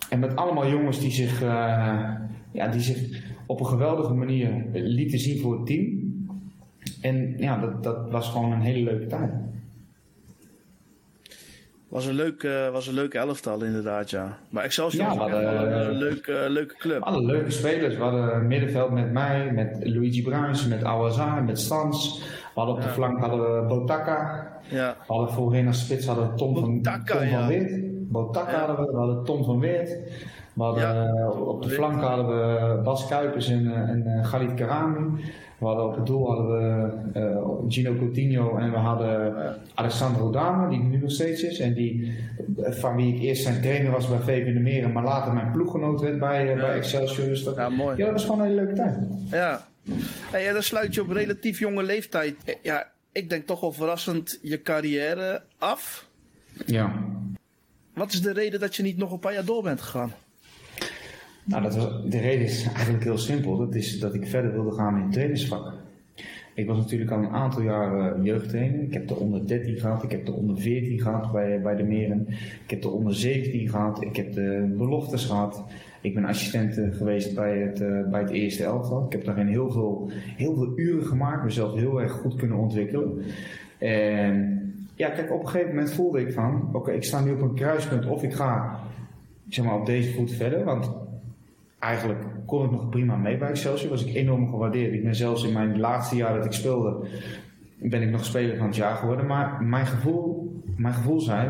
[0.10, 1.44] en met allemaal jongens die zich
[2.56, 6.14] ja, die zich op een geweldige manier lieten zien voor het team.
[7.02, 9.32] En ja, dat, dat was gewoon een hele leuke tijd.
[11.88, 14.38] Was een, leuk, uh, was een leuke elftal inderdaad, ja.
[14.50, 16.98] Maar Excelsior ja, was een leuke, uh, leuke club.
[16.98, 17.96] We hadden leuke spelers.
[17.96, 22.20] We hadden middenveld met mij, met Luigi Bruins, met Awazar, met Stans.
[22.20, 24.48] We hadden op de flank hadden we Botaka.
[24.70, 24.96] Ja.
[25.08, 27.40] We hadden voorin als spits hadden Tom, Botaka, van, Tom ja.
[27.40, 27.72] van Weert.
[28.12, 29.98] Botaka hadden we, we hadden Tom van Weert.
[30.64, 35.24] Hadden, eh, op de flank hadden we Bas Kuipers en, eh, en uh, Khalid Karami.
[35.58, 39.36] We hadden op het doel hadden we uh, Gino Coutinho en we hadden
[39.74, 41.60] Alessandro Dama, die nu nog steeds is.
[41.60, 42.14] En die,
[42.58, 46.02] van wie ik eerst zijn trainer was bij VV de Meren, maar later mijn ploeggenoot
[46.02, 46.56] werd bij, ja.
[46.56, 47.28] bij Excelsior.
[47.28, 47.98] Dus dat, ja, mooi.
[47.98, 48.98] Ja, dat was gewoon een hele leuke tijd.
[49.32, 49.68] Ja,
[50.32, 52.36] hey, dan sluit je op relatief jonge leeftijd.
[52.62, 56.08] Ja, ik denk toch wel verrassend je carrière af.
[56.66, 56.94] Ja.
[57.94, 60.14] Wat is de reden dat je niet nog een paar jaar door bent gegaan?
[61.46, 61.74] Nou, dat
[62.12, 63.58] de reden is eigenlijk heel simpel.
[63.58, 65.74] Dat is dat ik verder wilde gaan in het trainersvak.
[66.54, 68.82] Ik was natuurlijk al een aantal jaren jeugdtrainer.
[68.82, 71.84] Ik heb de onder 13 gehad, ik heb de onder 14 gehad bij, bij de
[71.84, 72.26] Meren.
[72.64, 75.64] Ik heb de onder 17 gehad, ik heb de beloftes gehad.
[76.02, 79.06] Ik ben assistent eh, geweest bij het, uh, bij het eerste elftal.
[79.06, 83.22] Ik heb daarin heel veel, heel veel uren gemaakt, mezelf heel erg goed kunnen ontwikkelen.
[83.78, 84.62] En
[84.96, 87.56] ja, kijk, op een gegeven moment voelde ik van, oké, ik sta nu op een
[87.56, 88.80] kruispunt of ik ga
[89.50, 90.64] zeg maar, op deze voet verder.
[90.64, 90.92] Want
[91.86, 93.90] eigenlijk kon ik nog prima mee bij Excelsior.
[93.90, 94.94] Was ik enorm gewaardeerd.
[94.94, 97.08] Ik ben zelfs in mijn laatste jaar dat ik speelde,
[97.78, 99.26] ben ik nog speler van het jaar geworden.
[99.26, 101.50] Maar mijn gevoel, mijn gevoel zei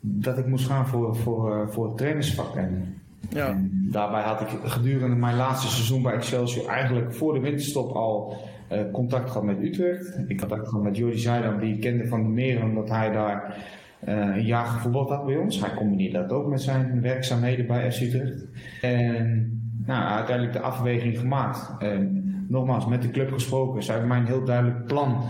[0.00, 2.56] dat ik moest gaan voor, voor, voor het trainersvak.
[2.56, 2.94] En,
[3.28, 3.46] Ja.
[3.48, 8.36] en daarbij had ik gedurende mijn laatste seizoen bij Excelsior eigenlijk voor de winterstop al
[8.68, 10.18] eh, contact gehad met Utrecht.
[10.28, 13.10] Ik had contact gehad met Jordi Zuidam, die ik kende van de Meren, omdat hij
[13.12, 13.62] daar eh,
[14.00, 15.60] een jaar gevoetbald had bij ons.
[15.60, 18.46] Hij combineerde dat ook met zijn werkzaamheden bij FC Utrecht.
[18.80, 19.50] En
[19.86, 21.74] nou, uiteindelijk de afweging gemaakt.
[21.78, 23.82] En nogmaals, met de club gesproken.
[23.82, 25.22] Ze hebben mij een heel duidelijk plan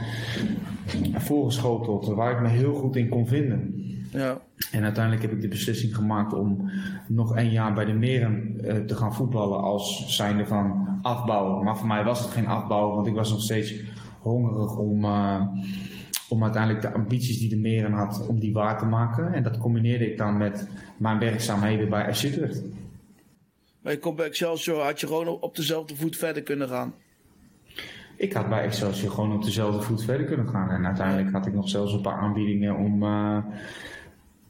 [1.15, 3.75] voorgeschoteld waar ik me heel goed in kon vinden.
[4.11, 4.39] Ja.
[4.73, 6.71] En uiteindelijk heb ik de beslissing gemaakt om
[7.09, 11.65] nog één jaar bij de Meren eh, te gaan voetballen als zijnde van afbouwen.
[11.65, 13.75] Maar voor mij was het geen afbouwen, want ik was nog steeds
[14.21, 15.43] hongerig om, eh,
[16.29, 19.33] om uiteindelijk de ambities die de Meren had, om die waar te maken.
[19.33, 22.63] En dat combineerde ik dan met mijn werkzaamheden bij FC Utrecht.
[23.81, 26.95] Maar je komt bij Excelsior, had je gewoon op dezelfde voet verder kunnen gaan.
[28.17, 30.71] Ik had bij Excelsior gewoon op dezelfde voet verder kunnen gaan.
[30.71, 33.39] En uiteindelijk had ik nog zelfs een paar aanbiedingen om, eh,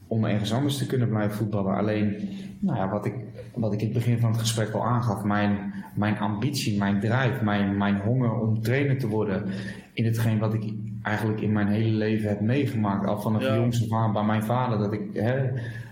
[0.07, 1.75] om ergens anders te kunnen blijven voetballen.
[1.75, 3.13] Alleen, nou ja, wat, ik,
[3.55, 7.43] wat ik in het begin van het gesprek al aangaf, mijn, mijn ambitie, mijn drive,
[7.43, 9.51] mijn, mijn honger om trainer te worden
[9.97, 10.63] in hetgeen wat ik
[11.01, 13.07] eigenlijk in mijn hele leven heb meegemaakt.
[13.07, 13.53] Al vanaf Ja.
[13.53, 15.35] de jongste af aan bij mijn vader, dat ik hè,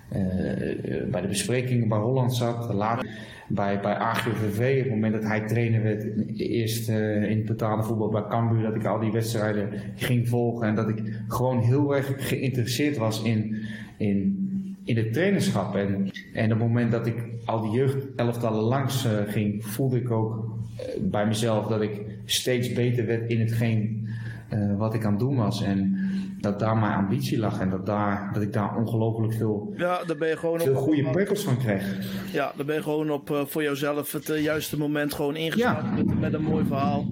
[0.09, 2.73] eh, bij de besprekingen bij Holland zat.
[2.73, 3.09] Later
[3.47, 6.05] bij, bij AGVV, op het moment dat hij trainer werd,
[6.37, 10.67] eerst eh, in het betaalde voetbal bij Cambuur, dat ik al die wedstrijden ging volgen
[10.67, 13.57] en dat ik gewoon heel erg geïnteresseerd was in,
[13.97, 14.47] in,
[14.83, 15.75] in het trainerschap.
[15.75, 20.11] En, en op het moment dat ik al die jeugdelftallen langs eh, ging, voelde ik
[20.11, 20.53] ook
[21.01, 24.07] bij mezelf dat ik steeds beter werd in hetgeen
[24.49, 25.61] eh, wat ik aan het doen was.
[25.63, 25.97] En
[26.41, 30.15] dat daar mijn ambitie lag en dat, daar, dat ik daar ongelooflijk veel, Ja, daar
[30.17, 30.77] ben je gewoon veel op.
[30.77, 31.97] goede prikkels van kreeg.
[32.33, 35.85] Ja, daar ben je gewoon op eh, voor jouzelf het eh, juiste moment gewoon ingestart
[35.85, 35.91] Ja.
[36.03, 37.05] met, met een mooi verhaal.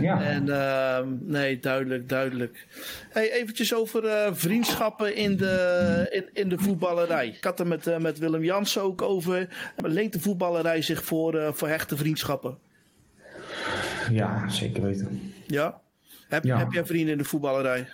[0.00, 0.22] Ja.
[0.22, 2.66] En ehm, nee, duidelijk, duidelijk.
[3.10, 7.28] Hey, eventjes over vriendschappen in de, in, in de voetballerij.
[7.28, 9.48] Ik had er met, met Willem Jansen ook over.
[9.76, 12.56] Leent de voetballerij zich voor, voor hechte vriendschappen?
[14.10, 15.20] Ja, zeker weten.
[15.46, 15.80] Ja?
[16.28, 16.58] Heb, Ja.
[16.58, 17.88] heb jij vrienden in de voetballerij?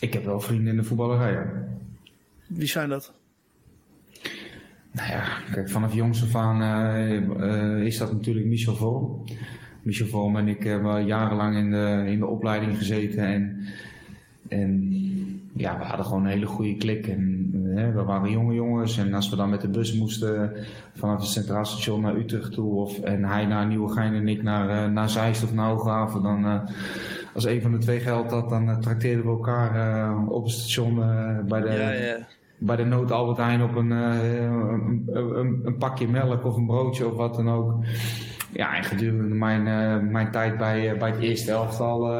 [0.00, 1.32] Ik heb wel vrienden in de voetballerij.
[1.32, 1.52] ja.
[2.46, 3.12] Wie zijn dat?
[4.92, 7.16] Nou ja, kijk, vanaf jongs af aan eh,
[7.76, 9.24] eh, is dat natuurlijk Michel Vorm.
[9.82, 13.24] Michel Vorm en ik hebben jarenlang in de, in de opleiding gezeten.
[13.24, 13.64] En,
[14.48, 14.92] en
[15.56, 17.06] ja, we hadden gewoon een hele goede klik.
[17.06, 17.41] En,
[17.78, 18.98] eh, we waren jonge jongens.
[18.98, 20.52] En als we dan met de bus moesten
[20.94, 22.74] vanaf het Centraal Station naar Utrecht toe.
[22.74, 26.22] Of, en hij naar Nieuwegein en ik naar, eh, naar Zeist of naar Hooghaven.
[26.22, 26.60] Dan, eh,
[27.34, 30.94] als een van de twee geld had, dan uh, trakteerden we elkaar op het station
[31.48, 32.16] bij de Ja, ja.
[32.58, 34.32] bij de nood Albert Heijn op een, uh,
[34.70, 37.84] een, een, een, pakje melk of een broodje of wat dan ook.
[38.52, 42.10] Ja, en gedurende mijn, uh, mijn tijd bij, uh, bij het eerste elftal,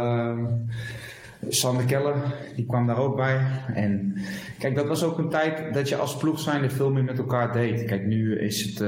[1.49, 2.15] Sander Keller,
[2.57, 3.41] die kwam daar ook bij.
[3.75, 4.17] En
[4.63, 7.53] kijk, dat was ook een tijd dat je als ploeg zijnde veel meer met elkaar
[7.53, 7.85] deed.
[7.85, 8.79] Kijk, nu is het,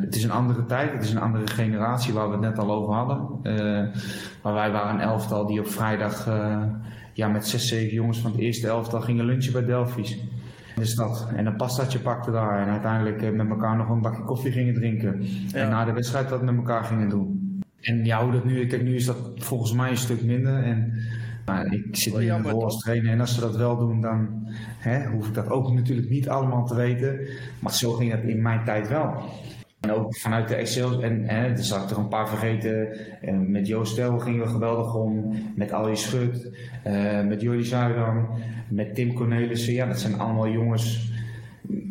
[0.00, 2.70] het is een andere tijd, het is een andere generatie waar we het net al
[2.70, 3.40] over hadden.
[4.42, 6.28] maar wij waren een elftal die op vrijdag
[7.12, 10.12] ja, met zes, zeven jongens van het eerste elftal gingen lunchen bij Delphi's
[10.74, 11.28] in de stad.
[11.36, 12.60] En een pastaatje pakte daar.
[12.60, 15.22] En uiteindelijk met elkaar nog een bakje koffie gingen drinken.
[15.22, 15.58] Ja.
[15.58, 17.44] En na de wedstrijd dat met elkaar gingen doen.
[17.80, 20.62] En ja, hoe dat nu, kijk, nu is dat volgens mij een stuk minder.
[20.62, 20.92] En
[21.46, 23.12] nou, ik zit nu in de rol als trainer.
[23.12, 26.66] En als ze dat wel doen, dan hè, hoef ik dat ook natuurlijk niet allemaal
[26.66, 27.28] te weten.
[27.58, 29.22] Maar zo ging dat in mijn tijd wel.
[29.80, 32.88] En ook vanuit de Excel, en hè, er zat er een paar vergeten.
[33.20, 35.34] En met Joost Stel gingen we geweldig om.
[35.56, 36.50] Met Ali Schut,
[36.86, 38.28] uh, met Jordi Zuidam,
[38.68, 39.72] met Tim Cornelissen.
[39.72, 41.12] Ja, dat zijn allemaal jongens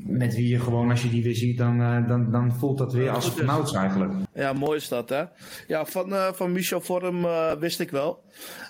[0.05, 2.93] met wie je gewoon, als je die weer ziet, dan, uh, dan, dan voelt dat
[2.93, 4.13] weer als vanouds eigenlijk.
[4.33, 5.23] Ja, mooi is dat, hè?
[5.67, 7.25] Ja, van, uh, van Michel Vorm
[7.59, 8.23] wist ik wel.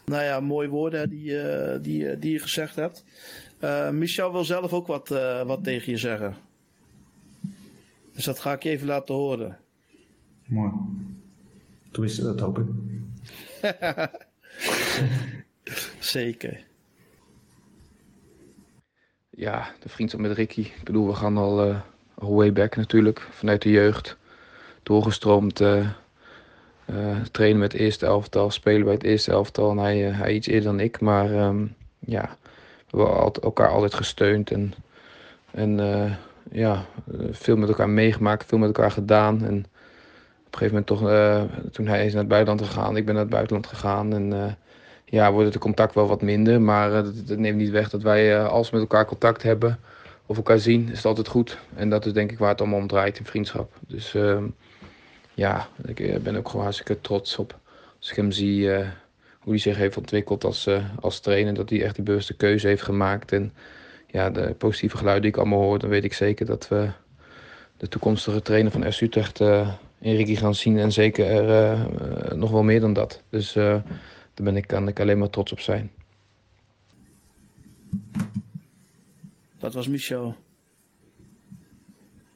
[0.05, 1.31] Nou ja, mooie woorden hè, die,
[1.81, 3.03] die, die je gezegd hebt.
[3.91, 5.07] Michel wil zelf ook wat,
[5.45, 6.35] wat tegen je zeggen.
[8.13, 9.57] Dus dat ga ik je even laten horen.
[10.45, 10.71] Mooi.
[11.91, 12.65] Tenminste, dat hoop ik.
[15.99, 16.63] Zeker.
[19.29, 20.59] Ja, de vriendschap met Ricky.
[20.59, 21.81] Ik bedoel, we gaan al, uh,
[22.15, 23.27] way back natuurlijk.
[23.31, 24.17] Vanuit de jeugd.
[24.83, 25.61] Doorgestroomd.
[25.61, 25.89] Uh,
[27.31, 28.51] trainen met het eerste elftal.
[28.51, 29.71] Spelen bij het eerste elftal.
[29.71, 30.99] En hij, hij iets eerder dan ik.
[30.99, 32.37] Maar um, ja,
[32.89, 34.51] we hebben elkaar altijd gesteund.
[34.51, 34.73] En,
[35.51, 35.77] en
[36.51, 36.85] ja,
[37.31, 39.45] veel met elkaar meegemaakt, veel met elkaar gedaan.
[39.45, 39.57] En
[40.45, 40.99] op een gegeven moment toch,
[41.71, 44.13] toen hij is naar het buitenland gegaan, ik ben naar het buitenland gegaan.
[44.13, 44.57] En
[45.13, 46.61] ja, wordt het contact wel wat minder.
[46.61, 49.79] Maar dat, dat, neemt niet weg dat wij, als we met elkaar contact hebben
[50.25, 51.57] of elkaar zien, is het altijd goed.
[51.75, 53.71] En dat is denk ik waar het allemaal om draait in vriendschap.
[53.87, 54.43] Dus ehm,
[55.33, 57.59] ja, ik ben ook gewoon hartstikke trots op
[57.99, 58.69] als ik hem zie
[59.39, 60.69] hoe hij zich heeft ontwikkeld als,
[60.99, 61.53] als trainer.
[61.53, 63.31] Dat hij echt die bewuste keuze heeft gemaakt.
[63.31, 63.53] En
[64.07, 66.89] ja, de positieve geluiden die ik allemaal hoor, dan weet ik zeker dat we
[67.77, 69.39] de toekomstige trainer van FC Utrecht
[69.99, 70.77] in Ricky gaan zien.
[70.77, 71.47] En zeker
[72.35, 73.21] nog wel meer dan dat.
[73.29, 73.83] Dus daar
[74.33, 75.91] ben ik, kan ik alleen maar trots op zijn.
[79.59, 80.35] Dat was Michel.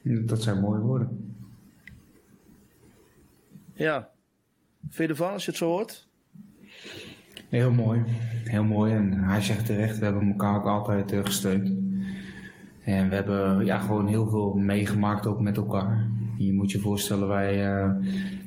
[0.01, 1.36] Dat zijn mooie woorden.
[3.78, 4.09] Ja.
[4.89, 6.07] Vind je ervan als je het zo hoort?
[7.49, 8.03] Heel mooi.
[8.43, 8.93] Heel mooi.
[8.93, 11.67] En hij zegt terecht, we hebben elkaar ook altijd uh, gesteund.
[12.84, 16.07] En we hebben ja, gewoon heel veel meegemaakt ook met elkaar.
[16.38, 17.78] Je moet je voorstellen, wij...
[17.78, 17.91] Uh,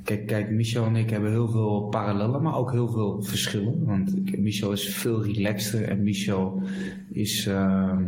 [0.04, 3.84] kijk, kijk, Michel en ik hebben heel veel parallellen, maar ook heel veel verschillen.
[3.84, 6.62] Want Michel is veel relaxter en Michel
[7.08, 7.46] is...
[7.46, 7.98] Uh,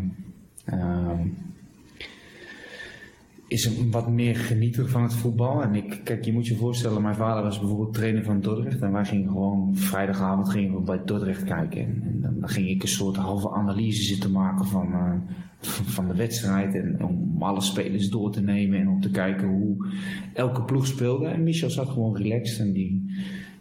[3.52, 5.62] is een wat meer genieter van het voetbal.
[5.62, 8.80] En ik, kijk, je moet je voorstellen, mijn vader was bijvoorbeeld trainer van Dordrecht.
[8.80, 11.80] En wij gingen gewoon vrijdagavond gingen we bij Dordrecht kijken.
[11.80, 15.12] En, dan, ging ik een soort halve analyse zitten maken van, uh,
[15.60, 16.74] van, de wedstrijd.
[16.74, 19.86] En om alle spelers door te nemen en om te kijken hoe
[20.34, 21.26] elke ploeg speelde.
[21.26, 23.04] En Michel zat gewoon relaxed en die,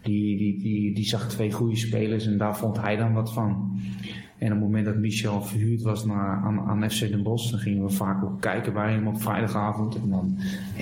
[0.02, 3.80] die, die, die, die zag twee goede spelers en daar vond hij dan wat van.
[4.42, 7.60] En op het moment dat Michel verhuurd was naar, aan, aan FC Den Bosch, dan
[7.60, 9.94] gingen we vaak ook kijken bij hem op vrijdagavond.
[9.94, 10.38] En dan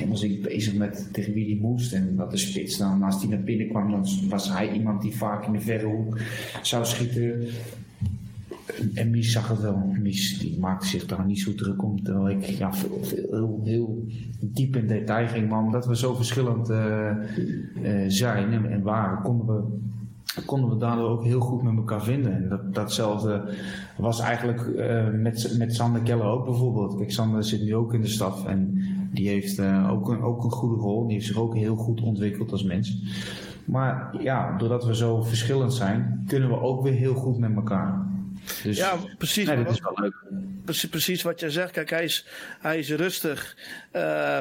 [0.08, 1.92] was ik bezig met tegen wie die moest.
[1.92, 5.16] En dat de spits dan, als die naar binnen kwam, dan was hij iemand die
[5.16, 6.18] vaak in de verre hoek
[6.62, 7.48] zou schieten.
[8.94, 9.94] En Mies zag het wel.
[10.02, 12.02] Mies die maakte zich daar niet zo druk om.
[12.02, 13.00] Terwijl ik ja, veel,
[13.30, 14.06] heel, heel
[14.40, 15.48] diep in detail ging.
[15.48, 17.10] Maar omdat we zo verschillend uh,
[17.82, 19.62] uh, zijn en, en waren, konden we
[20.46, 22.32] konden we daardoor ook heel goed met elkaar vinden.
[22.32, 23.54] En dat, datzelfde
[23.96, 26.96] was eigenlijk uh, met, met Sander Keller ook bijvoorbeeld.
[26.96, 30.44] Kijk, Sander zit nu ook in de staf en die heeft uh, ook, een, ook
[30.44, 31.06] een goede rol.
[31.06, 32.96] Die heeft zich ook heel goed ontwikkeld als mens.
[33.64, 38.08] Maar ja, doordat we zo verschillend zijn, kunnen we ook weer heel goed met elkaar.
[38.62, 39.46] Dus, ja, precies.
[39.46, 40.24] Nee, dat is wel leuk.
[40.64, 41.70] Precies, precies wat jij zegt.
[41.70, 42.26] Kijk, hij is,
[42.60, 43.56] hij is rustig.
[43.96, 44.40] Uh,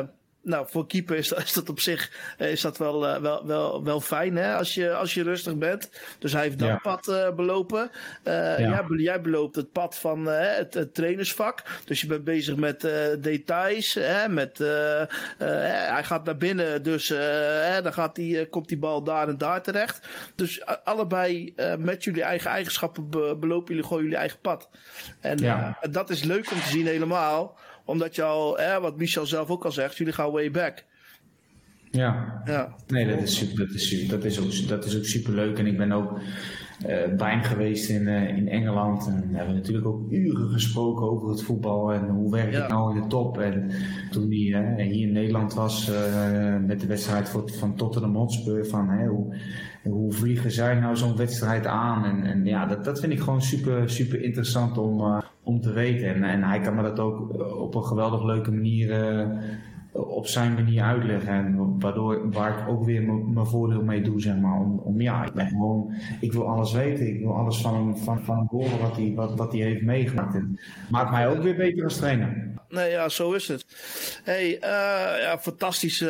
[0.50, 3.46] nou, voor keeper is dat, is dat op zich eh, is dat wel, uh, wel,
[3.46, 4.56] wel, wel fijn hè?
[4.56, 5.90] Als, je, als je rustig bent.
[6.20, 7.92] Dus hij heeft dat pad uh, belopen.
[8.24, 8.60] Ja.
[8.60, 11.64] Jij, jij, beloopt het pad van het, het, trainersvak.
[11.86, 12.82] Dus je bent bezig met
[13.20, 13.94] details.
[13.94, 14.30] Hè?
[14.30, 14.58] Met,
[15.38, 17.08] hij gaat naar binnen, dus
[17.84, 20.08] dan gaat die, komt die bal daar en daar terecht.
[20.36, 24.70] Dus allebei met jullie eigen eigenschappen belopen jullie gewoon jullie eigen pad.
[25.20, 27.58] En dat is leuk om te zien helemaal
[27.90, 30.84] omdat je al, wat Michel zelf ook al zegt, jullie gaan way back.
[31.92, 32.42] Ja.
[32.46, 32.76] ja.
[32.88, 35.58] Nee, dat is, dat, is, dat, is ook, dat is ook super leuk.
[35.58, 36.20] En ik ben ook
[36.88, 39.08] uh, bij hem geweest in, uh, in Engeland.
[39.08, 41.94] En we hebben natuurlijk ook uren gesproken over het voetbal.
[41.94, 43.38] En hoe werkt het nou in de top.
[43.38, 43.70] En
[44.12, 45.92] toen hij uh, hier in Nederland was
[46.66, 48.66] met de wedstrijd voor, van Tottenham Hotspur.
[48.66, 49.36] Van hoe,
[49.84, 52.06] hoe vliegen zij nou zo'n wedstrijd aan?
[52.06, 56.08] En, en ja, dat, dat vind ik gewoon super, super interessant om, om te weten.
[56.08, 58.90] En, en hij kan me dat ook op een geweldig leuke manier
[59.92, 61.34] op zijn manier uitleggen.
[61.34, 64.60] En waardoor, waar ik ook weer mijn voordeel mee doe, zeg maar.
[64.60, 67.08] Om, om, ja, ik ben gewoon, ik wil alles weten.
[67.08, 70.36] Ik wil alles van hem, van, van horen wat hij, wat, wat hij heeft meegemaakt.
[70.36, 70.60] En
[70.90, 72.49] maakt mij ook weer beter als trainer.
[72.70, 73.66] Nee, ja, zo is het.
[74.24, 74.62] Hey, uh,
[75.22, 76.10] ja, fantastische,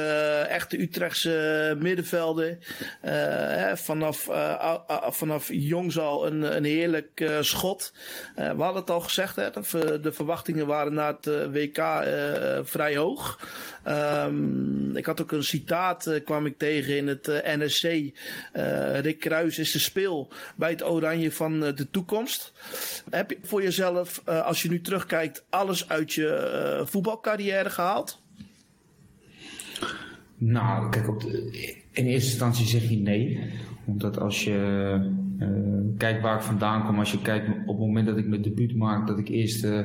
[0.49, 2.59] echte Utrechtse middenvelden.
[3.05, 4.75] Uh, vanaf, uh,
[5.09, 7.93] vanaf jongs al een, een heerlijk schot.
[8.35, 9.49] we hadden het al gezegd, hè,
[10.01, 11.77] de, verwachtingen waren na het WK
[12.67, 13.39] vrij hoog.
[13.89, 17.27] Um, ik had ook een citaat, kwam ik tegen in het
[17.57, 17.83] NSC.
[19.01, 22.53] Rick Kruis is de speel bij het Oranje van de toekomst.
[23.09, 28.21] Heb je voor jezelf, als je nu terugkijkt, alles uit je uh, voetbalcarrière gehaald?
[30.37, 31.23] Nou, kijk, op
[31.91, 33.51] in eerste instantie zeg je nee.
[33.85, 34.99] Omdat als je
[35.39, 35.47] uh,
[35.97, 38.75] kijkt waar ik vandaan kom, als je kijkt op het moment dat ik mijn debuut
[38.75, 39.79] maak, dat ik eerst uh,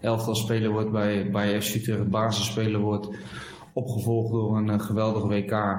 [0.00, 3.08] elftal speler word bij, bij FC Utrecht, basisspeler word,
[3.72, 5.78] opgevolgd door een geweldig WK.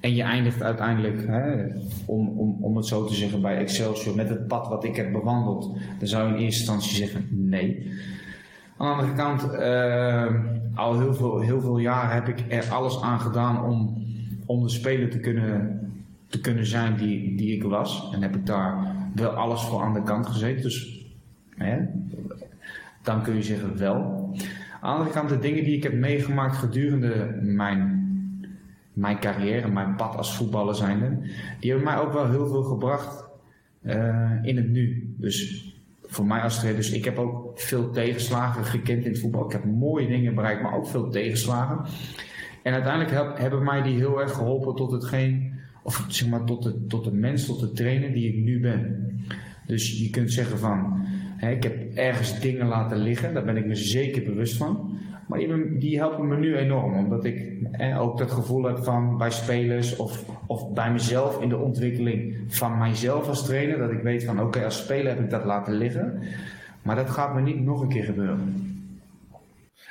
[0.00, 1.66] En je eindigt uiteindelijk, hè,
[2.06, 5.12] om, om, om het zo te zeggen, bij Excelsior met het pad wat ik heb
[5.12, 5.76] bewandeld.
[5.98, 7.92] Dan zou je in eerste instantie zeggen nee.
[8.76, 10.26] Aan de andere kant, uh,
[10.74, 14.04] al heel veel, heel veel jaar heb ik er alles aan gedaan om,
[14.46, 15.80] om de speler te kunnen,
[16.26, 18.10] te kunnen zijn die, die ik was.
[18.12, 20.62] En heb ik daar wel alles voor aan de kant gezeten.
[20.62, 21.06] Dus
[21.56, 21.78] hè,
[23.10, 23.94] dan kun je zeggen wel.
[24.80, 28.08] Aan de andere kant, de dingen die ik heb meegemaakt gedurende mijn,
[28.92, 31.18] mijn carrière, mijn pad als voetballer zijnde,
[31.60, 33.24] die hebben mij ook wel heel veel gebracht
[33.82, 35.14] uh, in het nu.
[35.18, 35.68] Dus
[36.04, 36.80] voor mij als trainer.
[36.80, 39.44] Dus ik heb ook veel tegenslagen gekend in het voetbal.
[39.44, 41.80] Ik heb mooie dingen bereikt, maar ook veel tegenslagen.
[42.62, 46.62] En uiteindelijk heb, hebben mij die heel erg geholpen tot hetgeen of zeg maar tot
[46.62, 49.10] de, tot de mens, tot de trainer die ik nu ben.
[49.66, 51.06] Dus je kunt zeggen van,
[51.40, 54.98] ik heb ergens dingen laten liggen, daar ben ik me zeker bewust van.
[55.26, 57.52] Maar die, die helpen me nu enorm, omdat ik
[57.98, 62.78] ook dat gevoel heb van bij spelers of, of bij mezelf in de ontwikkeling van
[62.78, 63.78] mijzelf als trainer.
[63.78, 66.22] Dat ik weet van oké, als speler heb ik dat laten liggen.
[66.82, 68.70] Maar dat gaat me niet nog een keer gebeuren.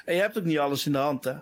[0.06, 1.34] En je hebt ook niet alles in de hand, hè?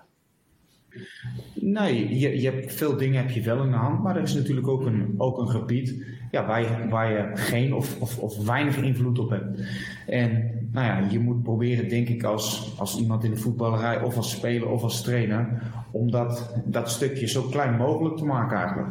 [1.53, 4.33] Nee, je, je hebt, veel dingen heb je wel in de hand, maar er is
[4.33, 6.45] natuurlijk ook een, ook een gebied ja,
[6.89, 9.61] waar, je, geen of, of, of weinig invloed op hebt.
[10.07, 14.15] En nou ja, je moet proberen, denk ik, als, als iemand in de voetballerij of
[14.15, 15.61] als speler of als trainer,
[15.91, 18.89] om dat, dat stukje zo klein mogelijk te maken eigenlijk.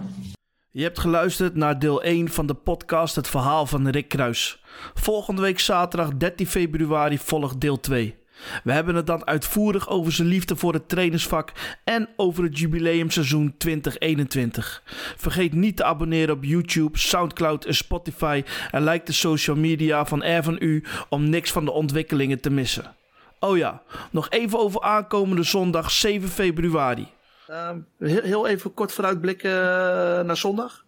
[0.70, 4.62] Je hebt geluisterd naar deel 1 van de podcast Het Verhaal van Rick Kruis.
[4.94, 8.16] Volgende week zaterdag 13 februari volgt deel 2.
[8.64, 11.52] We hebben het dan uitvoerig over zijn liefde voor het trainersvak
[11.84, 14.82] en over het jubileumseizoen 2021.
[15.16, 20.38] Vergeet niet te abonneren op YouTube, Soundcloud en Spotify en like de social media van
[20.38, 22.94] R van U om niks van de ontwikkelingen te missen.
[23.40, 27.08] Oh ja, nog even over aankomende zondag 7 februari.
[27.46, 30.84] Ehm, heel, heel, even kort vooruitblikken uh, naar zondag.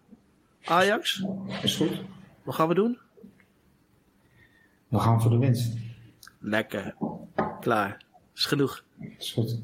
[0.63, 1.25] Ajax.
[1.61, 2.01] Is goed.
[2.43, 2.97] Wat gaan we doen?
[4.87, 5.88] We gaan voor de winst.
[6.39, 6.95] Lekker.
[7.59, 7.97] Klaar.
[8.35, 8.83] Is genoeg.
[9.17, 9.57] Is goed.